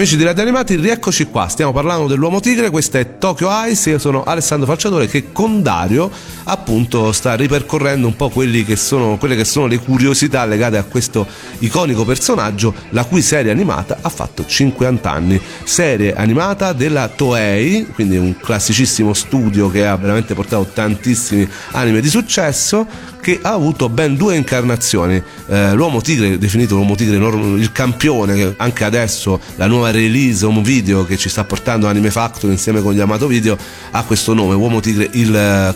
[0.02, 1.46] Amici di Radio Animati, rieccoci qua.
[1.46, 2.70] Stiamo parlando dell'uomo tigre.
[2.70, 3.90] Questa è Tokyo Ice.
[3.90, 6.10] Io sono Alessandro Falciatore che con Dario
[6.44, 11.26] appunto sta ripercorrendo un po' che sono, quelle che sono le curiosità legate a questo
[11.58, 15.40] iconico personaggio, la cui serie animata ha fatto 50 anni.
[15.64, 22.08] Serie animata della Toei, quindi un classicissimo studio che ha veramente portato tantissimi anime di
[22.08, 22.86] successo,
[23.20, 25.22] che ha avuto ben due incarnazioni.
[25.46, 30.62] Eh, l'uomo tigre, definito l'uomo tigre, il campione, che anche adesso la nuova release home
[30.62, 33.56] video che ci sta portando Anime Factory insieme con gli Amato Video
[33.92, 35.74] ha questo nome, Uomo Tigre il eh,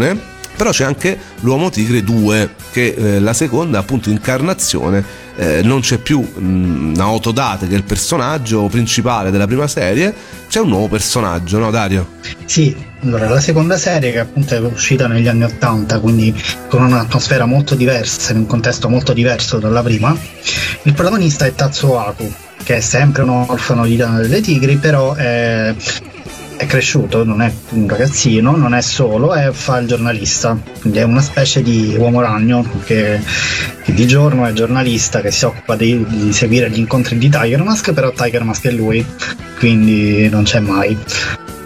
[0.00, 5.02] campione però c'è anche l'Uomo Tigre 2 che eh, la seconda appunto incarnazione
[5.36, 10.12] eh, non c'è più mh, Naoto Date che è il personaggio principale della prima serie
[10.50, 12.08] c'è un nuovo personaggio no Dario?
[12.44, 16.34] Sì, allora la seconda serie che appunto è uscita negli anni 80 quindi
[16.68, 20.14] con un'atmosfera molto diversa in un contesto molto diverso dalla prima
[20.82, 22.30] il protagonista è Tatsuo Aku
[22.62, 25.74] che è sempre un orfano di delle Tigri però è
[26.60, 31.04] è cresciuto, non è un ragazzino, non è solo, è, fa il giornalista, quindi è
[31.04, 33.18] una specie di uomo ragno che,
[33.82, 37.62] che di giorno è giornalista che si occupa di, di, seguire gli incontri di Tiger
[37.62, 39.02] Mask, però Tiger Mask è lui,
[39.58, 40.98] quindi non c'è mai.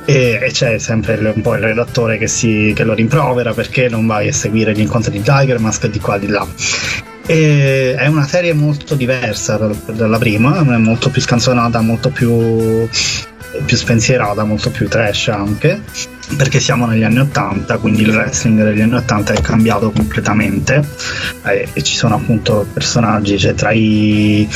[0.04, 3.88] E, e c'è sempre il, un po' il redattore che, si, che lo rimprovera perché
[3.88, 6.46] non vai a seguire gli incontri di Tiger Mask di qua e di là.
[7.26, 9.58] E è una serie molto diversa
[9.92, 12.86] dalla prima, è molto più scanzonata, molto più
[13.64, 15.80] più spensierata, molto più trash anche,
[16.36, 20.82] perché siamo negli anni 80, quindi il wrestling degli anni 80 è cambiato completamente.
[21.44, 24.48] Eh, e ci sono appunto personaggi, cioè tra i,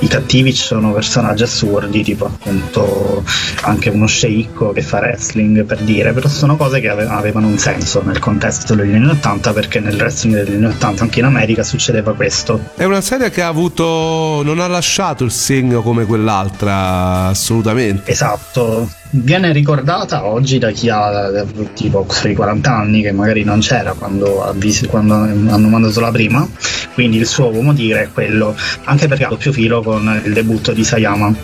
[0.00, 3.24] i cattivi ci sono personaggi assurdi, tipo appunto
[3.62, 8.02] anche uno sceicco che fa wrestling per dire, però sono cose che avevano un senso
[8.04, 12.14] nel contesto degli anni 80 perché nel wrestling degli anni 80 anche in America succedeva
[12.14, 12.60] questo.
[12.74, 18.10] È una serie che ha avuto, non ha lasciato il segno come quell'altra, assolutamente.
[18.10, 18.88] Esatto,
[19.22, 21.44] viene ricordata oggi da chi ha
[21.74, 26.46] tipo sui 40 anni che magari non c'era quando, avvisi, quando hanno mandato la prima
[26.94, 30.72] quindi il suo uomo tigre è quello anche perché ha doppio filo con il debutto
[30.72, 31.34] di Sayama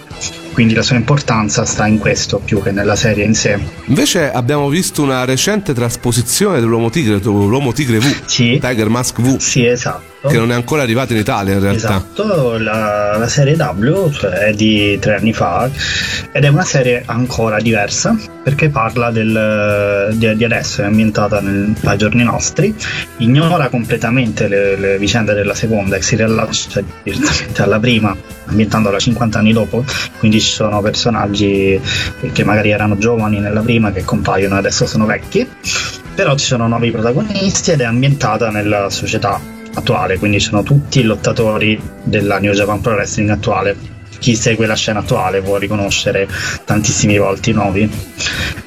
[0.53, 3.59] quindi la sua importanza sta in questo più che nella serie in sé.
[3.87, 8.59] Invece abbiamo visto una recente trasposizione dell'Uomo Tigre, l'Uomo Tigre V, sì.
[8.61, 9.39] Tiger Mask V.
[9.39, 10.12] Sì, esatto.
[10.29, 11.89] Che non è ancora arrivata in Italia in realtà.
[11.89, 15.69] Esatto, la, la serie W cioè, è di tre anni fa
[16.31, 21.75] ed è una serie ancora diversa perché parla del, di, di, adesso, è ambientata nel,
[21.85, 22.75] ai giorni nostri,
[23.19, 28.17] ignora completamente le, le vicende della seconda e si riallaccia direttamente alla prima
[28.47, 29.85] ambientandola 50 anni dopo,
[30.19, 31.81] quindi ci sono personaggi
[32.33, 35.49] che magari erano giovani nella prima che compaiono e adesso sono vecchi,
[36.15, 41.81] però ci sono nuovi protagonisti ed è ambientata nella società attuale, quindi sono tutti lottatori
[42.03, 43.77] della New Japan Pro Wrestling attuale.
[44.19, 46.29] Chi segue la scena attuale può riconoscere
[46.65, 47.91] tantissimi volti nuovi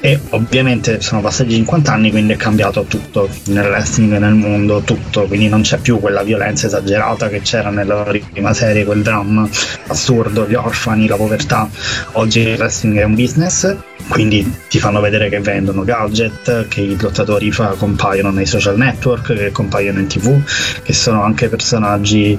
[0.00, 5.24] e ovviamente sono passati 50 anni quindi è cambiato tutto nel wrestling nel mondo tutto.
[5.24, 9.48] Quindi non c'è più quella violenza esagerata che c'era nella prima serie quel dramma
[9.88, 11.68] assurdo gli orfani la povertà.
[12.12, 13.76] Oggi il wrestling è un business
[14.08, 19.34] quindi ti fanno vedere che vendono gadget, che i lottatori fa, compaiono nei social network,
[19.34, 20.40] che compaiono in tv,
[20.82, 22.38] che sono anche personaggi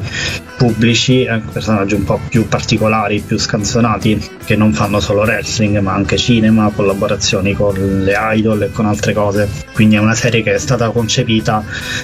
[0.57, 5.93] pubblici, eh, personaggi un po' più particolari, più scanzonati, che non fanno solo wrestling ma
[5.93, 9.49] anche cinema, collaborazioni con le idol e con altre cose.
[9.73, 11.63] Quindi è una serie che è stata concepita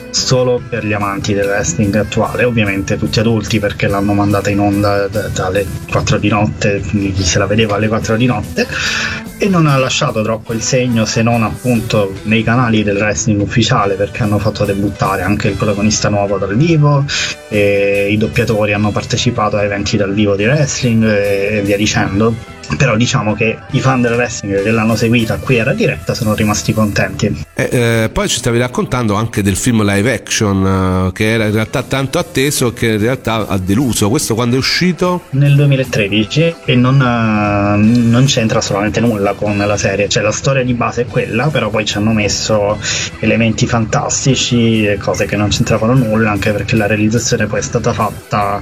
[0.09, 5.07] solo per gli amanti del wrestling attuale, ovviamente tutti adulti perché l'hanno mandata in onda
[5.07, 8.67] dalle 4 di notte, quindi chi se la vedeva alle 4 di notte
[9.43, 13.95] e non ha lasciato troppo il segno se non appunto nei canali del wrestling ufficiale
[13.95, 17.03] perché hanno fatto debuttare anche il protagonista nuovo dal vivo
[17.49, 22.33] i doppiatori hanno partecipato a eventi dal vivo di wrestling e via dicendo
[22.77, 26.73] però diciamo che i fan del wrestling che l'hanno seguita qui era diretta sono rimasti
[26.73, 27.43] contenti.
[27.53, 31.53] E, eh, poi ci stavi raccontando anche del film live action eh, che era in
[31.53, 34.09] realtà tanto atteso che in realtà ha deluso.
[34.09, 35.23] Questo quando è uscito?
[35.31, 40.63] Nel 2013 e non, eh, non c'entra assolutamente nulla con la serie, cioè la storia
[40.63, 42.79] di base è quella, però poi ci hanno messo
[43.19, 47.93] elementi fantastici e cose che non c'entravano nulla, anche perché la realizzazione poi è stata
[47.93, 48.61] fatta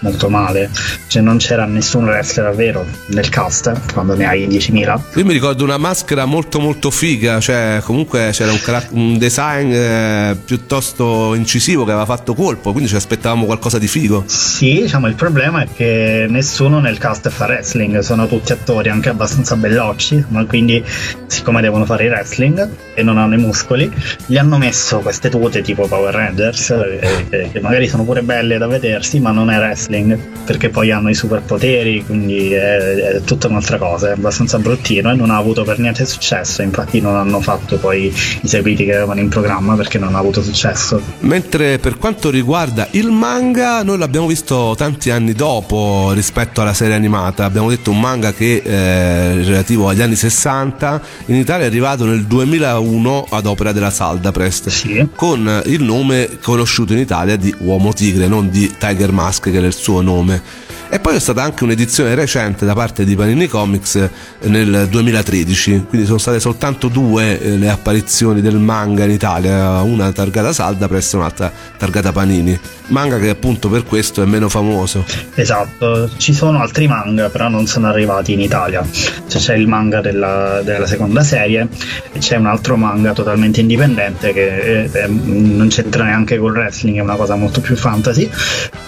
[0.00, 0.70] molto male,
[1.08, 5.00] cioè non c'era nessun wrestler vero nel cast quando ne hai 10.000.
[5.14, 9.70] Io mi ricordo una maschera molto molto figa, cioè comunque c'era un, carac- un design
[9.72, 14.24] eh, piuttosto incisivo che aveva fatto colpo, quindi ci aspettavamo qualcosa di figo.
[14.26, 19.08] Sì, diciamo il problema è che nessuno nel cast fa wrestling, sono tutti attori anche
[19.08, 20.84] abbastanza bellocci, ma quindi
[21.26, 23.88] siccome devono fare il wrestling e non hanno i muscoli,
[24.26, 28.66] gli hanno messo queste tute tipo Power Rangers, eh, che magari sono pure belle da
[28.66, 33.76] vedersi, ma non è wrestling, perché poi hanno i superpoteri, quindi è, è tutta un'altra
[33.76, 37.76] cosa, è abbastanza bruttino e non ha avuto per niente successo, infatti non hanno fatto
[37.76, 40.98] poi i seguiti che avevano in programma perché non ha avuto successo.
[41.20, 46.94] Mentre per quanto riguarda il manga, noi l'abbiamo visto tanti anni dopo rispetto alla serie
[46.94, 52.06] animata, abbiamo detto un manga che è relativo agli anni 60, in Italia è arrivato
[52.06, 55.06] nel 2001 ad opera della Salda Prest, sì.
[55.14, 59.66] con il nome conosciuto in Italia di Uomo Tigre, non di Tiger Mask che era
[59.66, 60.76] il suo nome.
[60.90, 64.10] E poi è stata anche un'edizione recente da parte di Panini Comics eh,
[64.48, 70.10] nel 2013, quindi sono state soltanto due eh, le apparizioni del manga in Italia, una
[70.12, 72.58] targata Salda presso un'altra targata Panini.
[72.86, 75.04] Manga che appunto per questo è meno famoso.
[75.34, 78.82] Esatto, ci sono altri manga però non sono arrivati in Italia.
[78.90, 81.68] Cioè, c'è il manga della, della seconda serie
[82.12, 87.00] e c'è un altro manga totalmente indipendente che eh, non c'entra neanche col wrestling, è
[87.02, 88.30] una cosa molto più fantasy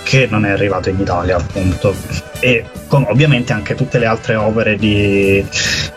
[0.02, 1.89] che non è arrivato in Italia appunto
[2.40, 5.44] e con ovviamente anche tutte le altre opere di,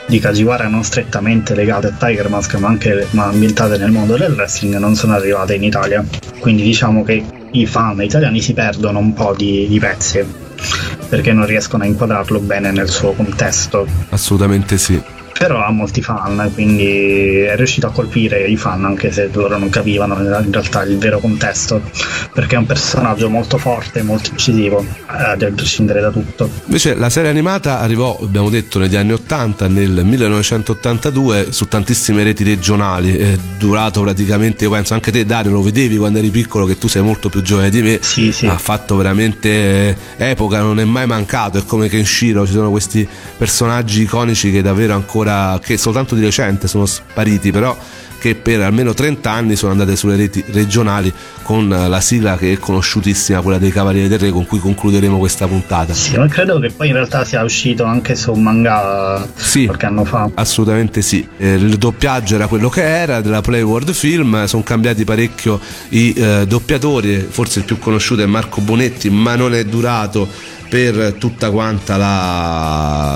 [0.07, 4.33] di Kajiwara non strettamente legate a Tiger Mask ma anche ma ambientate nel mondo del
[4.33, 6.03] wrestling non sono arrivate in Italia.
[6.39, 10.25] Quindi diciamo che i fan italiani si perdono un po' di, di pezzi
[11.09, 13.85] perché non riescono a inquadrarlo bene nel suo contesto.
[14.09, 19.29] Assolutamente sì però ha molti fan, quindi è riuscito a colpire i fan anche se
[19.33, 21.81] loro non capivano in realtà il vero contesto,
[22.33, 26.49] perché è un personaggio molto forte, molto incisivo, eh, a prescindere da tutto.
[26.67, 32.45] Invece la serie animata arrivò, abbiamo detto, negli anni 80, nel 1982 su tantissime reti
[32.45, 36.77] regionali, è durato praticamente, io penso anche te Dario lo vedevi quando eri piccolo, che
[36.77, 38.47] tu sei molto più giovane di me, sì, sì.
[38.47, 43.05] ha fatto veramente epoca, non è mai mancato, è come Kenshiro, ci sono questi
[43.37, 45.31] personaggi iconici che davvero ancora
[45.61, 47.77] che soltanto di recente sono spariti, però
[48.23, 51.11] che per almeno 30 anni sono andate sulle reti regionali
[51.41, 55.45] con la sigla che è conosciutissima, quella dei Cavalieri del Re, con cui concluderemo questa
[55.45, 55.93] puntata.
[55.93, 59.87] Sì, ma credo che poi in realtà sia uscito anche su un manga sì, qualche
[59.87, 60.29] anno fa.
[60.35, 61.27] Assolutamente sì.
[61.35, 65.59] Eh, il doppiaggio era quello che era della Play World Film, sono cambiati parecchio
[65.89, 70.29] i eh, doppiatori, forse il più conosciuto è Marco Bonetti, ma non è durato
[70.73, 73.12] per tutta quanta la,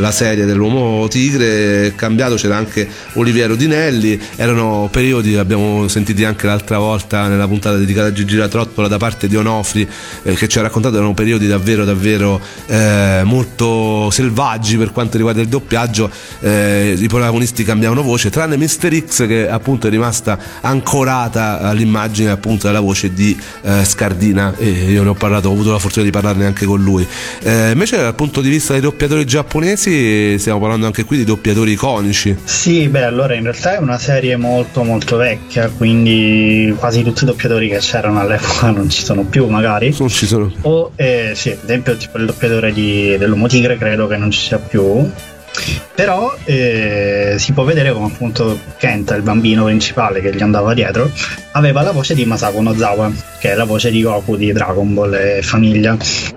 [0.00, 6.46] la, serie dell'uomo tigre è cambiato c'era anche Oliviero Dinelli erano periodi abbiamo sentiti anche
[6.46, 9.88] l'altra volta nella puntata dedicata a Gigi La Trottola da parte di Onofri
[10.22, 15.40] eh, che ci ha raccontato erano periodi davvero davvero eh, molto selvaggi per quanto riguarda
[15.40, 21.60] il doppiaggio eh, i protagonisti cambiavano voce tranne Mister X che appunto è rimasta ancorata
[21.60, 25.78] all'immagine appunto della voce di eh, Scardina e io ne ho parlato ho avuto la
[25.78, 27.06] fortuna di parlarne anche con lui lui.
[27.42, 29.89] Eh, invece dal punto di vista dei doppiatori giapponesi
[30.38, 32.36] stiamo parlando anche qui di doppiatori iconici.
[32.44, 37.26] Sì, beh, allora in realtà è una serie molto molto vecchia, quindi quasi tutti i
[37.26, 39.94] doppiatori che c'erano all'epoca non ci sono più magari.
[39.98, 40.56] Non ci sono più.
[40.62, 44.40] O eh, sì, ad esempio tipo il doppiatore di, dell'Uomo Tigre credo che non ci
[44.40, 45.08] sia più
[45.94, 51.10] però eh, si può vedere come appunto Kenta, il bambino principale che gli andava dietro,
[51.52, 55.14] aveva la voce di Masako Nozawa, che è la voce di Goku di Dragon Ball
[55.14, 55.96] e famiglia,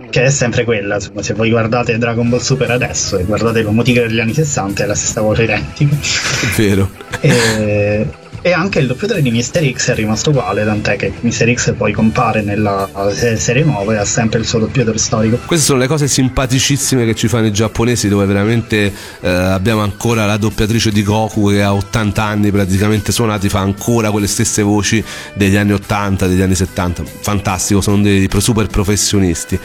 [0.10, 1.00] che è sempre quella.
[1.00, 4.88] Se voi guardate Dragon Ball Super adesso e guardate l'Uomo Tigre degli anni 60 è
[4.88, 5.96] la stessa voce identica.
[5.96, 6.90] È vero.
[7.22, 8.06] E,
[8.46, 11.94] e anche il doppiatore di Mister X è rimasto uguale, tant'è che Mister X poi
[11.94, 12.90] compare nella
[13.38, 15.40] serie nuova e ha sempre il suo doppiatore storico.
[15.46, 18.92] Queste sono le cose simpaticissime che ci fanno i giapponesi, dove veramente
[19.22, 24.12] eh, abbiamo ancora la doppiatrice di Goku che ha 80 anni praticamente suonati, fa ancora
[24.12, 25.02] quelle stesse voci
[25.36, 27.04] degli anni 80, degli anni 70.
[27.22, 29.58] Fantastico, sono dei super professionisti.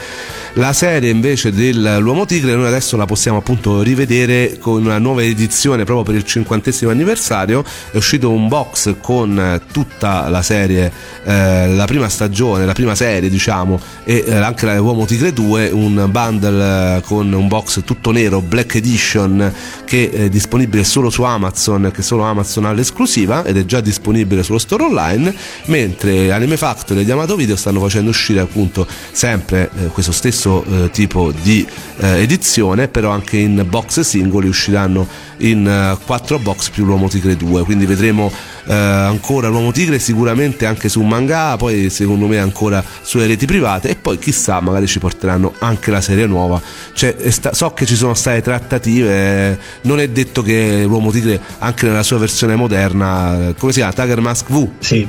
[0.53, 5.83] La serie invece dell'Uomo Tigre noi adesso la possiamo appunto rivedere con una nuova edizione
[5.83, 7.61] proprio per il cinquantesimo anniversario.
[7.91, 8.67] È uscito un box
[8.99, 10.91] con tutta la serie,
[11.23, 15.69] eh, la prima stagione, la prima serie diciamo, e eh, anche la Uomo Tigre 2,
[15.69, 19.53] un bundle eh, con un box tutto nero, Black Edition,
[19.85, 24.43] che è disponibile solo su Amazon, che solo Amazon ha l'esclusiva ed è già disponibile
[24.43, 25.33] sullo store online,
[25.65, 30.89] mentre Anime Factory e Yamato Video stanno facendo uscire appunto sempre eh, questo stesso eh,
[30.91, 31.65] tipo di
[31.97, 35.07] eh, edizione, però anche in box singoli usciranno
[35.39, 38.31] in 4 uh, box più l'Uomo Tigre 2, quindi vedremo
[38.65, 43.89] uh, ancora l'Uomo Tigre sicuramente anche su manga, poi secondo me ancora sulle reti private
[43.89, 46.61] e poi chissà magari ci porteranno anche la serie nuova.
[46.93, 49.11] Cioè, sta, so che ci sono state trattative,
[49.51, 53.93] eh, non è detto che l'Uomo Tigre anche nella sua versione moderna, come si chiama?
[53.93, 54.67] Tiger Mask V?
[54.79, 55.07] Sì.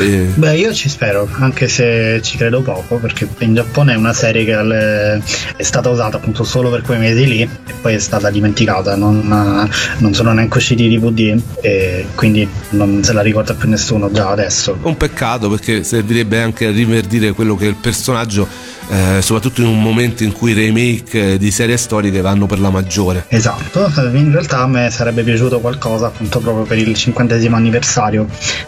[0.00, 0.32] Eh.
[0.34, 4.44] Beh, io ci spero, anche se ci credo poco, perché in Giappone è una serie
[4.44, 5.22] che
[5.56, 7.48] è stata usata appunto solo per quei mesi lì e
[7.80, 13.12] poi è stata dimenticata, non, non sono neanche usciti i DVD e quindi non se
[13.12, 14.78] la ricorda più nessuno già adesso.
[14.82, 19.80] Un peccato perché servirebbe anche a riverdire quello che il personaggio eh, soprattutto in un
[19.80, 23.24] momento in cui i remake di serie storiche vanno per la maggiore.
[23.28, 28.26] Esatto, in realtà a me sarebbe piaciuto qualcosa appunto proprio per il cinquantesimo anniversario.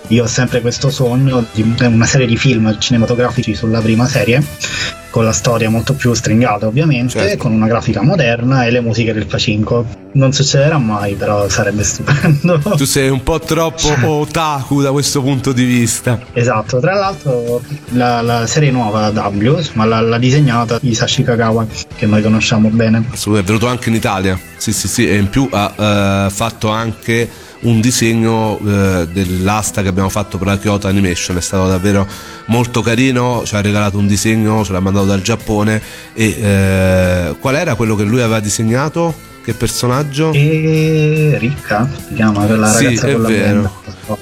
[0.08, 5.22] Io ho sempre questo sogno di una serie di film cinematografici sulla prima serie con
[5.24, 7.44] la storia molto più stringata ovviamente, Certo.
[7.44, 9.86] con una grafica moderna e le musiche del Pacinco.
[10.14, 12.58] Non succederà mai, però sarebbe stupendo.
[12.76, 16.18] Tu sei un po' troppo otaku da questo punto di vista.
[16.32, 22.20] Esatto, tra l'altro la, la serie nuova W, ma l'ha, disegnata Isashi Kagawa, che noi
[22.20, 23.04] conosciamo bene.
[23.12, 24.36] Assolutamente, è venuto anche in Italia.
[24.56, 27.30] Sì, sì, sì, e in più ha eh, fatto anche
[27.64, 32.06] un disegno eh, dell'asta che abbiamo fatto per la Kyoto Animation, è stato davvero
[32.46, 35.80] molto carino, ci ha regalato un disegno, ce l'ha mandato dal Giappone
[36.12, 39.32] e eh, qual era quello che lui aveva disegnato?
[39.44, 40.32] Che personaggio?
[40.32, 43.44] E Ricca si chiama Sì, ragazza è con la vero.
[43.44, 43.70] benda.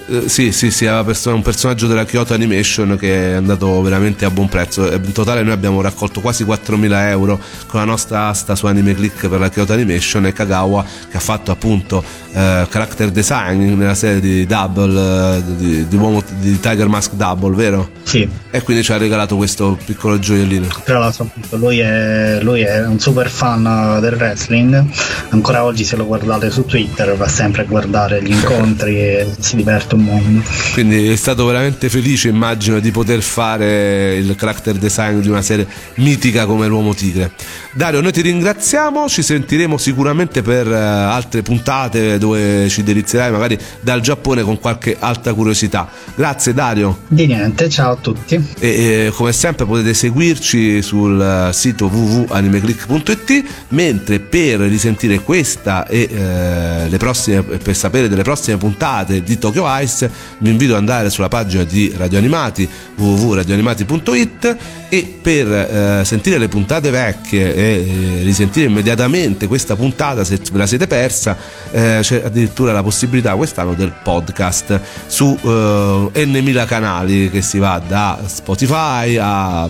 [0.08, 4.30] Eh, sì, sì, sì, perso- un personaggio della Kyoto Animation che è andato veramente a
[4.30, 4.90] buon prezzo.
[4.90, 8.94] Eh, In totale noi abbiamo raccolto quasi 4.000 euro con la nostra asta su Anime
[8.94, 12.02] Click per la Kyoto Animation e Kagawa che ha fatto appunto
[12.32, 17.54] eh, character design nella serie di Double, eh, di, di, uomo- di Tiger Mask Double,
[17.54, 17.90] vero?
[18.04, 20.66] Sì, E quindi ci ha regalato questo piccolo gioiellino.
[20.84, 24.84] tra l'altro appunto, lui è, lui è un super fan del wrestling,
[25.30, 29.56] ancora oggi se lo guardate su Twitter va sempre a guardare gli incontri e si
[29.56, 30.42] diverte un mondo.
[30.72, 35.66] Quindi è stato veramente felice, immagino, di poter fare il character design di una serie
[35.96, 37.32] mitica come l'Uomo Tigre.
[37.72, 43.58] Dario, noi ti ringraziamo, ci sentiremo sicuramente per eh, altre puntate dove ci delizierai magari
[43.80, 45.88] dal Giappone con qualche altra curiosità.
[46.14, 47.00] Grazie Dario.
[47.08, 48.34] Di niente, ciao a tutti.
[48.58, 56.08] E eh, come sempre potete seguirci sul eh, sito www.animeclick.it mentre per risentire questa e
[56.10, 60.10] eh, le prossime per sapere delle prossime puntate di Tokyo Ice.
[60.38, 64.56] Vi invito ad andare sulla pagina di Radio Animati www.radioanimati.it
[64.88, 70.58] e per eh, sentire le puntate vecchie e eh, risentire immediatamente questa puntata se ve
[70.58, 71.36] la siete persa
[71.70, 77.80] eh, c'è addirittura la possibilità quest'anno del podcast su eh, n.000 canali che si va
[77.86, 79.68] da Spotify a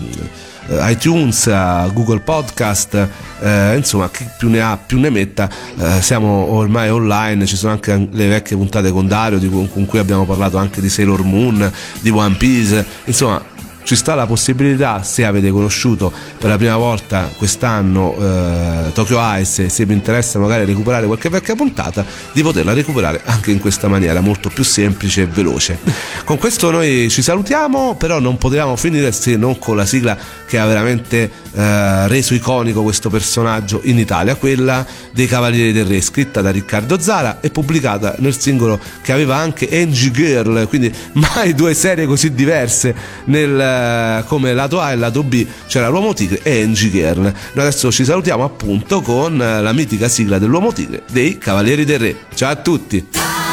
[0.69, 3.07] iTunes, a Google Podcast,
[3.41, 5.49] eh, insomma chi più ne ha più ne metta,
[5.79, 9.99] eh, siamo ormai online, ci sono anche le vecchie puntate con Dario di con cui
[9.99, 13.52] abbiamo parlato anche di Sailor Moon, di One Piece, insomma
[13.83, 19.69] ci sta la possibilità, se avete conosciuto per la prima volta quest'anno eh, Tokyo Ice
[19.69, 24.21] se vi interessa magari recuperare qualche vecchia puntata, di poterla recuperare anche in questa maniera
[24.21, 25.79] molto più semplice e veloce.
[26.23, 30.57] Con questo noi ci salutiamo, però non potevamo finire se non con la sigla che
[30.57, 36.41] ha veramente eh, reso iconico questo personaggio in Italia, quella dei Cavalieri del Re, scritta
[36.41, 41.73] da Riccardo Zara e pubblicata nel singolo che aveva anche Angie Girl, quindi mai due
[41.73, 42.95] serie così diverse
[43.25, 47.21] nel, eh, come lato A e lato B c'era l'Uomo Tigre e Angie Girl.
[47.21, 51.99] Noi adesso ci salutiamo appunto con eh, la mitica sigla dell'Uomo Tigre dei Cavalieri del
[51.99, 52.15] Re.
[52.33, 53.52] Ciao a tutti!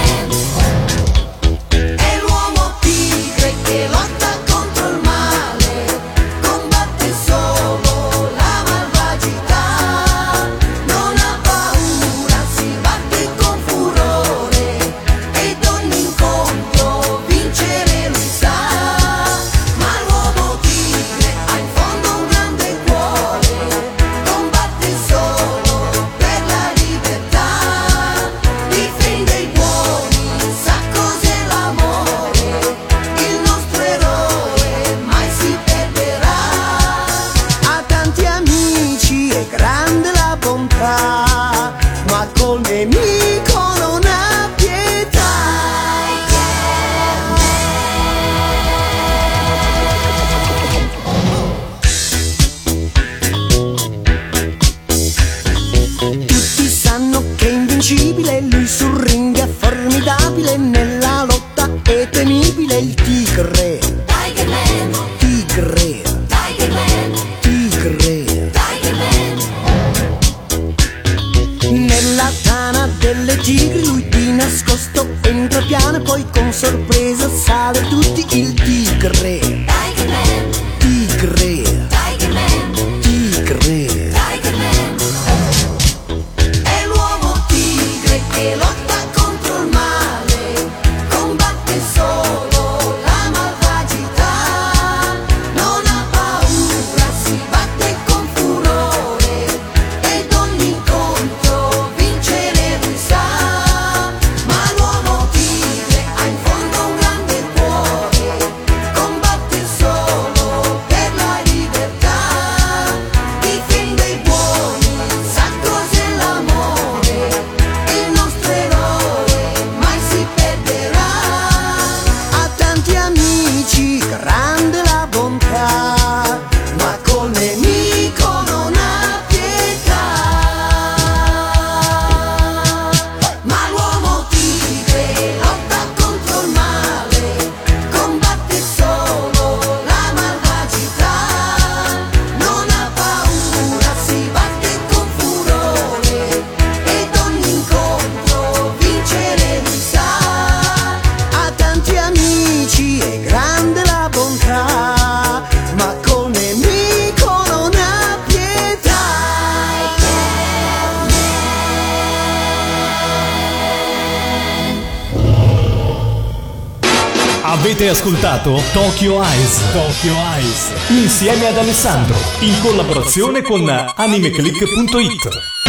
[169.71, 170.73] Tokyo Eyes.
[170.89, 172.17] Insieme ad Alessandro.
[172.41, 175.60] In collaborazione con animeclick.it.